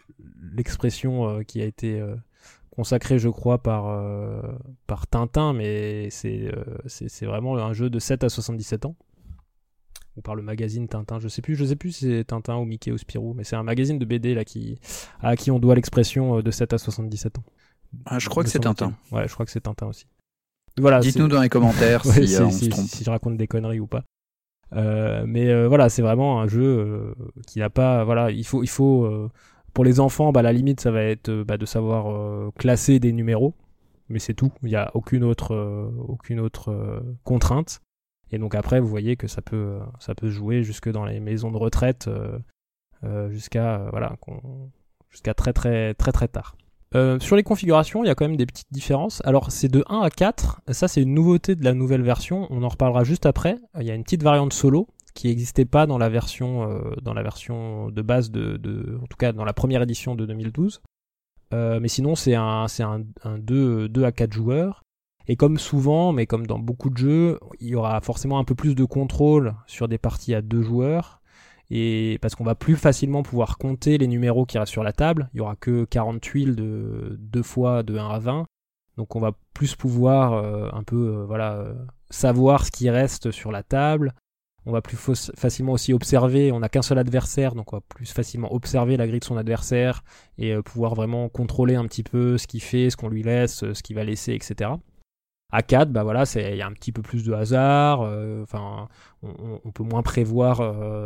[0.56, 2.02] l'expression qui a été
[2.72, 6.52] consacrée, je crois, par, Tintin, mais c'est,
[6.86, 8.96] c'est vraiment un jeu de 7 à 77 ans.
[10.20, 12.65] Ou par le magazine Tintin, je sais plus, je sais plus si c'est Tintin ou
[12.65, 14.78] Mickey ou Spirou, mais c'est un magazine de BD là qui,
[15.22, 17.43] à qui on doit l'expression euh, de 7 à 77 ans.
[18.05, 18.59] Ah, je crois que c'est.
[18.59, 18.93] Tintin.
[19.13, 20.07] Ouais, je crois que c'est Tintin aussi.
[20.78, 22.86] Voilà, Dites-nous dans les commentaires Ouais, si si, euh, on si- se trompe.
[22.88, 24.03] si je raconte des conneries ou pas.
[24.74, 27.15] Euh, mais euh, voilà, c'est vraiment un jeu
[27.47, 28.03] qui n'a pas.
[28.03, 29.09] Voilà, il faut, il faut
[29.74, 33.53] pour les enfants, bah, la limite, ça va être bah, de savoir classer des numéros,
[34.09, 34.51] mais c'est tout.
[34.63, 37.80] Il n'y a aucune autre, aucune autre contrainte.
[38.32, 41.06] Et donc après, vous voyez que ça peut, euh, ça peut se jouer jusque dans
[41.06, 42.38] les maisons de retraite, euh,
[43.04, 44.16] euh, jusqu'à voilà,
[45.10, 46.56] jusqu'à très très très très tard.
[46.96, 49.22] Euh, sur les configurations, il y a quand même des petites différences.
[49.24, 50.62] Alors, c'est de 1 à 4.
[50.70, 52.48] Ça, c'est une nouveauté de la nouvelle version.
[52.50, 53.58] On en reparlera juste après.
[53.80, 57.14] Il y a une petite variante solo qui n'existait pas dans la version, euh, dans
[57.14, 60.82] la version de base de, de- en tout cas dans la première édition de 2012.
[61.54, 64.84] Euh, mais sinon, c'est un, c'est un, un 2, 2 à 4 joueurs.
[65.30, 68.56] Et comme souvent, mais comme dans beaucoup de jeux, il y aura forcément un peu
[68.56, 71.22] plus de contrôle sur des parties à deux joueurs.
[71.70, 75.30] Et parce qu'on va plus facilement pouvoir compter les numéros qui restent sur la table.
[75.36, 78.46] Il y aura que 40 tuiles de deux fois de 1 à 20.
[78.98, 81.76] Donc on va plus pouvoir euh, un peu euh, voilà euh,
[82.10, 84.16] savoir ce qui reste sur la table,
[84.66, 84.98] on va plus
[85.38, 89.08] facilement aussi observer, on n'a qu'un seul adversaire, donc on va plus facilement observer la
[89.08, 90.04] grille de son adversaire
[90.38, 93.84] et pouvoir vraiment contrôler un petit peu ce qu'il fait, ce qu'on lui laisse, ce
[93.84, 94.72] qu'il va laisser, etc.
[95.52, 98.88] À 4, bah voilà, il y a un petit peu plus de hasard, euh, enfin,
[99.24, 100.58] on, peut moins prévoir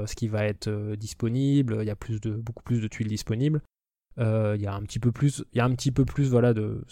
[0.06, 3.62] ce qui va être disponible, il y a plus de, beaucoup plus de tuiles disponibles.
[4.18, 6.54] Il y a un petit peu plus, il y a un petit peu plus, voilà,
[6.54, 6.84] de,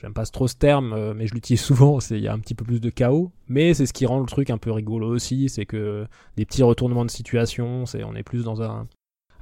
[0.00, 2.38] j'aime pas trop ce terme, euh, mais je l'utilise souvent, c'est il y a un
[2.38, 5.08] petit peu plus de chaos, mais c'est ce qui rend le truc un peu rigolo
[5.08, 6.06] aussi, c'est que
[6.36, 8.88] des petits retournements de situation, c'est on est plus dans un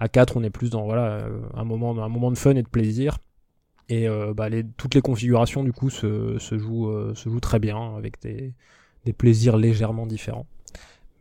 [0.00, 2.62] à 4, on est plus dans voilà euh, un moment un moment de fun et
[2.62, 3.18] de plaisir.
[3.88, 8.54] Et euh, bah, toutes les configurations du coup se, se jouent très bien avec des,
[9.16, 10.46] plaisirs légèrement différents.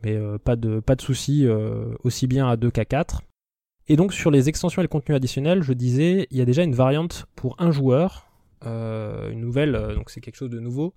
[0.04, 1.46] Mais pas de pas soucis
[2.04, 3.22] aussi bien à 2 qu'à 4.
[3.88, 6.62] Et donc sur les extensions et le contenu additionnel, je disais, il y a déjà
[6.62, 8.28] une variante pour un joueur
[8.66, 10.94] euh, une nouvelle, euh, donc c'est quelque chose de nouveau,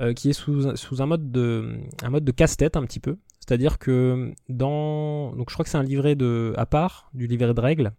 [0.00, 3.16] euh, qui est sous, sous un mode de, un mode de casse-tête un petit peu.
[3.40, 7.52] C'est-à-dire que dans, donc je crois que c'est un livret de, à part du livret
[7.52, 7.92] de règles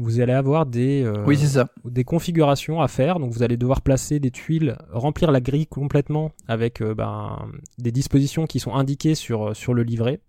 [0.00, 1.66] vous allez avoir des, oui, ça.
[1.84, 3.18] des configurations à faire.
[3.18, 7.38] Donc vous allez devoir placer des tuiles, remplir la grille complètement avec ben,
[7.78, 10.20] des dispositions qui sont indiquées sur, sur le livret.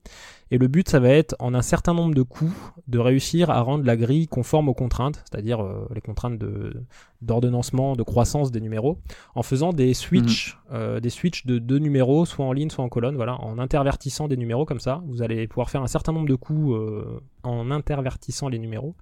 [0.53, 2.53] Et le but, ça va être, en un certain nombre de coups,
[2.88, 6.74] de réussir à rendre la grille conforme aux contraintes, c'est-à-dire euh, les contraintes de,
[7.22, 8.97] d'ordonnancement, de croissance des numéros,
[9.34, 12.89] en faisant des switches, euh, des switches de deux numéros, soit en ligne, soit en
[12.89, 15.01] colonne, voilà, en intervertissant des numéros comme ça.
[15.07, 18.95] Vous allez pouvoir faire un certain nombre de coups euh, en intervertissant les numéros,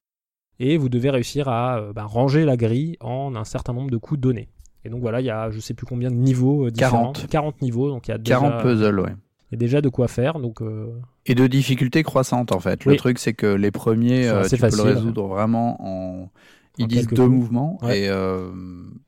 [0.60, 4.20] et vous devez réussir à ben, ranger la grille en un certain nombre de coups
[4.20, 4.50] donnés.
[4.86, 7.14] Et donc voilà, il y a je sais plus combien de niveaux différents.
[7.14, 7.28] 40.
[7.28, 8.40] 40 niveaux, donc il y a déjà...
[8.40, 9.16] 40 puzzles, ouais
[9.50, 10.40] il y a déjà de quoi faire.
[10.40, 10.88] Donc, euh,
[11.26, 12.86] Et de difficultés croissantes en fait.
[12.86, 16.30] Le truc c'est que les premiers, euh, tu peux le résoudre vraiment en.
[16.78, 18.52] Ils disent deux mouvements et, euh,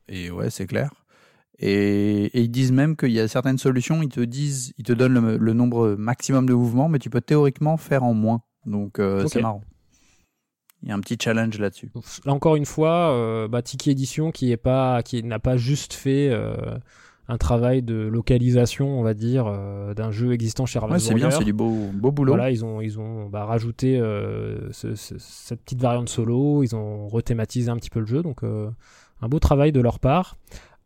[0.10, 0.92] et ouais, c'est clair.
[1.58, 4.92] Et, et, ils disent même qu'il y a certaines solutions, ils te disent, ils te
[4.92, 8.42] donnent le, nombre maximum de mouvements, mais tu peux théoriquement faire en moins.
[8.66, 9.62] Donc c'est marrant.
[10.84, 11.92] Il y a un petit challenge là-dessus.
[12.26, 16.32] Là encore une fois, bah, Tiki Edition qui est pas, qui n'a pas juste fait
[17.32, 21.08] un travail de localisation, on va dire, euh, d'un jeu existant chez Ravensburger.
[21.08, 22.34] c'est bien, c'est du beau, beau boulot.
[22.34, 27.70] Voilà, ils ont, ils ont bah, rajouté euh, cette petite variante solo, ils ont rethématisé
[27.70, 28.70] un petit peu le jeu, donc euh,
[29.22, 30.36] un beau travail de leur part.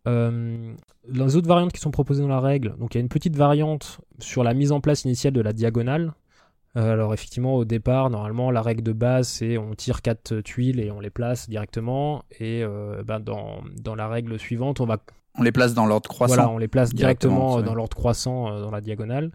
[0.06, 3.36] les autres variantes qui sont proposées dans la règle, donc il y a une petite
[3.36, 6.14] variante sur la mise en place initiale de la diagonale.
[6.76, 10.92] Alors effectivement, au départ, normalement, la règle de base, c'est on tire quatre tuiles et
[10.92, 12.24] on les place directement.
[12.40, 12.64] Et
[13.06, 14.98] bah, dans, dans la règle suivante, on va
[15.38, 16.36] on les place dans l'ordre croissant.
[16.36, 19.32] Voilà, on les place directement, dans l'ordre croissant euh, dans la diagonale.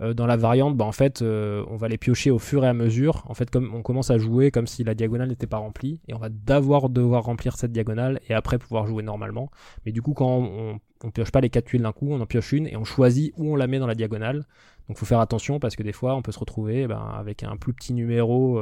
[0.00, 2.68] Euh, dans la variante, bah, en fait, euh, on va les piocher au fur et
[2.68, 3.24] à mesure.
[3.28, 6.14] En fait, comme on commence à jouer comme si la diagonale n'était pas remplie, et
[6.14, 9.50] on va d'abord devoir remplir cette diagonale et après pouvoir jouer normalement.
[9.84, 12.26] Mais du coup, quand on, on pioche pas les quatre tuiles d'un coup, on en
[12.26, 14.46] pioche une et on choisit où on la met dans la diagonale.
[14.88, 17.56] Donc, faut faire attention parce que des fois, on peut se retrouver ben, avec un
[17.56, 18.60] plus petit numéro.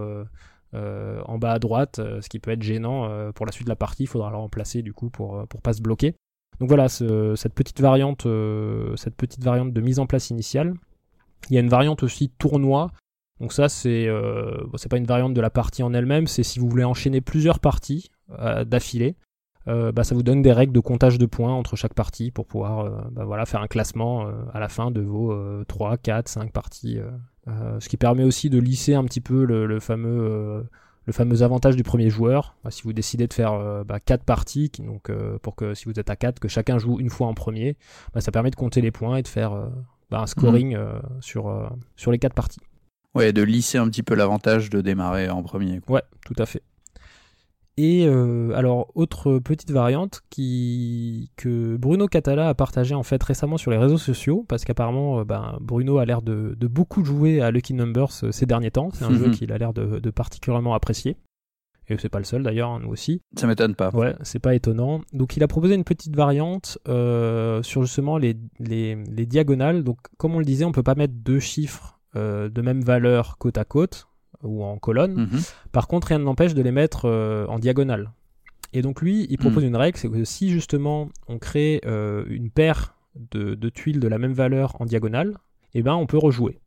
[0.73, 4.05] en bas à droite, ce qui peut être gênant pour la suite de la partie.
[4.05, 6.15] Il faudra le remplacer du coup pour pour pas se bloquer.
[6.61, 10.75] Donc voilà, cette petite variante, euh, de mise en place initiale.
[11.49, 12.91] Il y a une variante aussi tournoi.
[13.41, 16.59] Donc ça, c'est euh, c'est pas une variante de la partie en elle-même, c'est si
[16.59, 18.11] vous voulez enchaîner plusieurs parties
[19.69, 22.47] euh, bah, ça vous donne des règles de comptage de points entre chaque partie pour
[22.47, 25.35] pouvoir bah, voilà, faire un classement à la fin de vos
[25.65, 26.99] 3, 4, 5 parties.
[27.47, 30.65] ce qui permet aussi de lisser un petit peu le fameux
[31.07, 32.57] le fameux avantage du premier joueur.
[32.65, 35.87] Bah, si vous décidez de faire euh, bah, 4 parties, donc euh, pour que si
[35.87, 37.77] vous êtes à 4, que chacun joue une fois en premier,
[38.15, 39.69] bah, ça permet de compter les points et de faire euh,
[40.13, 41.01] un scoring mhm.
[41.21, 42.61] sur, sur les 4 parties.
[43.15, 45.81] Ouais, de lisser un petit peu l'avantage de démarrer en premier.
[45.89, 46.63] Ouais, tout à fait.
[47.83, 53.57] Et euh, alors, autre petite variante qui, que Bruno Catala a partagé en fait récemment
[53.57, 57.51] sur les réseaux sociaux, parce qu'apparemment euh, ben, Bruno a l'air de, beaucoup jouer à
[57.51, 58.91] Lucky Numbers euh, ces derniers temps.
[58.93, 61.17] C'est un jeu qu'il a l'air de, particulièrement apprécier.
[61.89, 63.23] Et c'est pas le seul d'ailleurs, hein, nous aussi.
[63.35, 63.89] Ça m'étonne pas.
[63.95, 65.01] Ouais, c'est pas étonnant.
[65.15, 69.85] Donc il a proposé une petite variante sur justement les, les, diagonales.
[69.85, 73.57] Donc comme on le disait, on peut pas mettre deux chiffres de même valeur côte
[73.57, 74.10] à côte
[74.43, 75.15] ou en colonne.
[75.15, 75.41] Mhm.
[75.73, 78.11] Par contre, rien ne n'empêche de les mettre euh, en diagonale.
[78.73, 79.71] Et donc lui, il propose mhm.
[79.71, 82.95] une règle, c'est que si justement on crée euh, une paire
[83.33, 85.39] de, tuiles de la même valeur en diagonale,
[85.75, 86.61] eh ben on peut rejouer.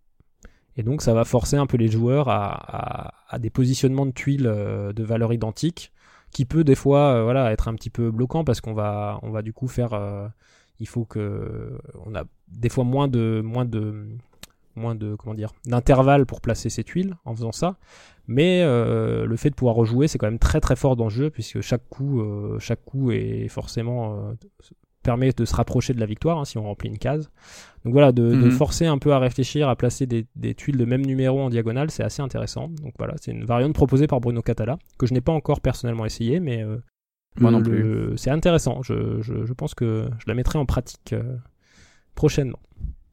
[0.76, 4.92] Et donc ça va forcer un peu les joueurs à, des positionnements de tuiles euh,
[4.92, 5.92] de valeur identique,
[6.32, 9.44] qui peut des fois voilà être un petit peu bloquant parce qu'on va on va
[9.44, 9.92] du coup faire
[10.80, 14.18] il faut que on a des fois moins de moins de
[14.76, 17.78] moins de comment dire d'intervalle pour placer ses tuiles en faisant ça
[18.28, 21.10] mais euh, le fait de pouvoir rejouer c'est quand même très très fort dans le
[21.10, 24.34] jeu puisque chaque coup euh, chaque coup est forcément euh,
[25.04, 27.30] permet de se rapprocher de la victoire hein, si on remplit une case.
[27.84, 28.52] Donc voilà, de, de Mhm.
[28.52, 31.92] forcer un peu à réfléchir, à placer des, des tuiles de même numéro en diagonale,
[31.92, 32.70] c'est assez intéressant.
[32.82, 36.06] Donc voilà, c'est une variante proposée par Bruno Catala, que je n'ai pas encore personnellement
[36.06, 36.64] essayé, mais
[37.38, 38.14] Moi non plus.
[38.16, 38.82] c'est intéressant.
[38.82, 41.14] Je, je, je pense que je la mettrai en pratique
[42.16, 42.60] prochainement.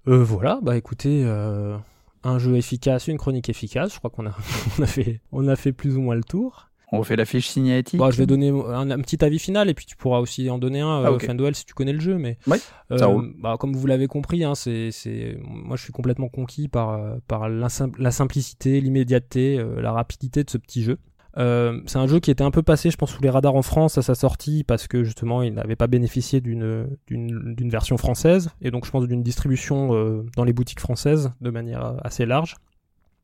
[0.08, 1.76] Euh, voilà, bah écoutez, euh,
[2.24, 3.92] un jeu efficace, une chronique efficace.
[3.94, 4.34] Je crois qu'on a,
[4.78, 6.66] on a, fait, on a fait plus ou moins le tour.
[6.92, 8.00] On fait la fiche signalétique.
[8.00, 10.58] Bon, je vais donner un, un petit avis final et puis tu pourras aussi en
[10.58, 11.24] donner un Ah, euh, ok.
[11.24, 12.16] fin de duel si tu connais le jeu.
[12.18, 12.58] Mais Ouais,
[12.98, 13.32] ça roule.
[13.40, 17.14] bah, comme vous l'avez compris, hein, c'est, c'est, moi je suis complètement conquis par, euh,
[17.28, 20.98] par la, sim- la simplicité, l'immédiateté, euh, la rapidité de ce petit jeu.
[21.38, 23.62] Euh, c'est un jeu qui était un peu passé, je pense, sous les radars en
[23.62, 27.96] France à sa sortie parce que justement il n'avait pas bénéficié d'une, d'une, d'une version
[27.96, 31.96] française et donc je pense d'une distribution euh, dans les boutiques françaises de manière euh,
[32.02, 32.56] assez large.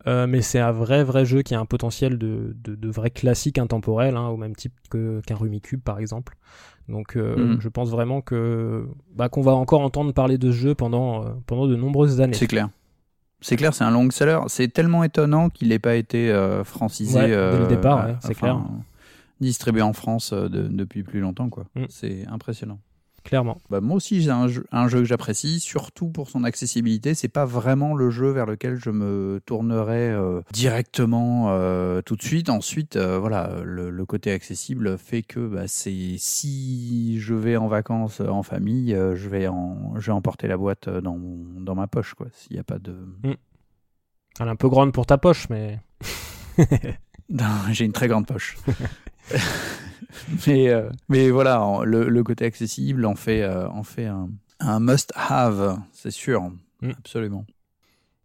[0.06, 3.10] Euh, mais c'est un vrai vrai jeu qui a un potentiel de, de, de vrai
[3.10, 6.36] classique intemporel, hein, au même type que, qu'un Rumicube par exemple.
[6.88, 7.60] Donc euh, Mhm.
[7.60, 8.86] je pense vraiment que
[9.16, 12.34] bah, qu'on va encore entendre parler de ce jeu pendant, pendant de nombreuses années.
[12.34, 12.68] C'est clair.
[13.40, 14.40] C'est clair, c'est un long seller.
[14.48, 18.16] C'est tellement étonnant qu'il n'ait pas été euh, francisé Ouais, dès le euh, départ, ouais,
[18.20, 18.60] c'est enfin, clair.
[19.40, 21.64] Distribué en France euh, de- depuis plus longtemps, quoi.
[21.74, 21.84] Mm.
[21.90, 22.78] C'est impressionnant.
[23.26, 23.58] Clairement.
[23.70, 27.12] Bah, moi aussi, j'ai un jeu, un jeu que j'apprécie, surtout pour son accessibilité.
[27.14, 32.22] C'est pas vraiment le jeu vers lequel je me tournerais euh, directement euh, tout de
[32.22, 32.48] suite.
[32.50, 37.66] Ensuite, euh, voilà, le, le côté accessible fait que bah, c'est si je vais en
[37.66, 41.74] vacances euh, en famille, je vais en, je vais emporter la boîte dans, mon- dans
[41.74, 42.28] ma poche, quoi.
[42.32, 45.80] S'il n'y a pas de, Elle est un peu grande pour ta poche, mais
[47.72, 48.56] j'ai une très grande poche.
[50.46, 54.28] mais, euh, mais voilà, en- le, le côté accessible en fait, euh, en fait un,
[54.60, 56.42] un must-have, c'est sûr.
[56.82, 56.90] Mm.
[56.98, 57.46] Absolument.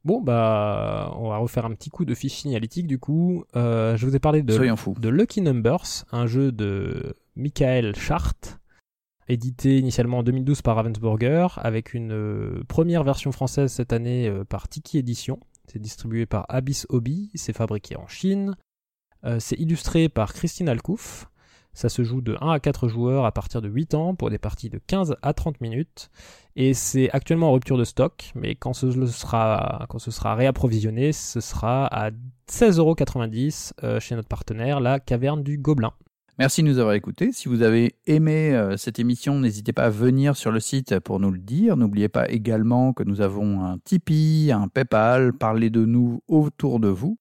[0.04, 3.46] bon bah on va refaire un petit coup de fiche signalétique du coup.
[3.56, 8.36] Euh, je vous ai parlé de Lucky Numbers, un jeu de Michael Chart,
[9.30, 14.98] édité initialement en 2012 par Ravensburger, avec une première version française cette année par Tiki
[14.98, 15.40] Edition.
[15.68, 18.58] C'est distribué par Abyss Hobby, c'est fabriqué en Chine.
[19.24, 21.30] Euh, c'est illustré par Christine Alcouf.
[21.74, 24.38] Ça se joue de 1 à 4 joueurs à partir de 8 ans pour des
[24.38, 26.10] parties de 15 à 30 minutes.
[26.56, 31.14] Et c'est actuellement en rupture de stock, mais quand ce sera, quand ce sera réapprovisionné,
[31.14, 32.12] ce sera à
[32.50, 35.94] 16,90€ euh, chez notre partenaire, la Caverne du Gobelin.
[36.40, 37.32] Merci de nous avoir écoutés.
[37.34, 41.20] Si vous avez aimé euh, cette émission, n'hésitez pas à venir sur le site pour
[41.20, 41.78] nous le dire.
[41.78, 45.34] N'oubliez pas également que nous avons un Tipeee, un PayPal.
[45.34, 47.18] Parlez de nous autour de vous.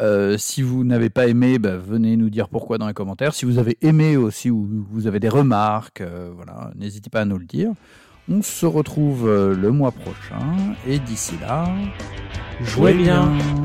[0.00, 3.34] Euh, si vous n'avez pas aimé, bah, venez nous dire pourquoi dans les commentaires.
[3.34, 7.24] Si vous avez aimé aussi ou vous avez des remarques, euh, voilà, n'hésitez pas à
[7.24, 7.72] nous le dire.
[8.30, 11.68] On se retrouve euh, le mois prochain et d'ici là,
[12.62, 13.26] Jouez bien.
[13.26, 13.64] bien.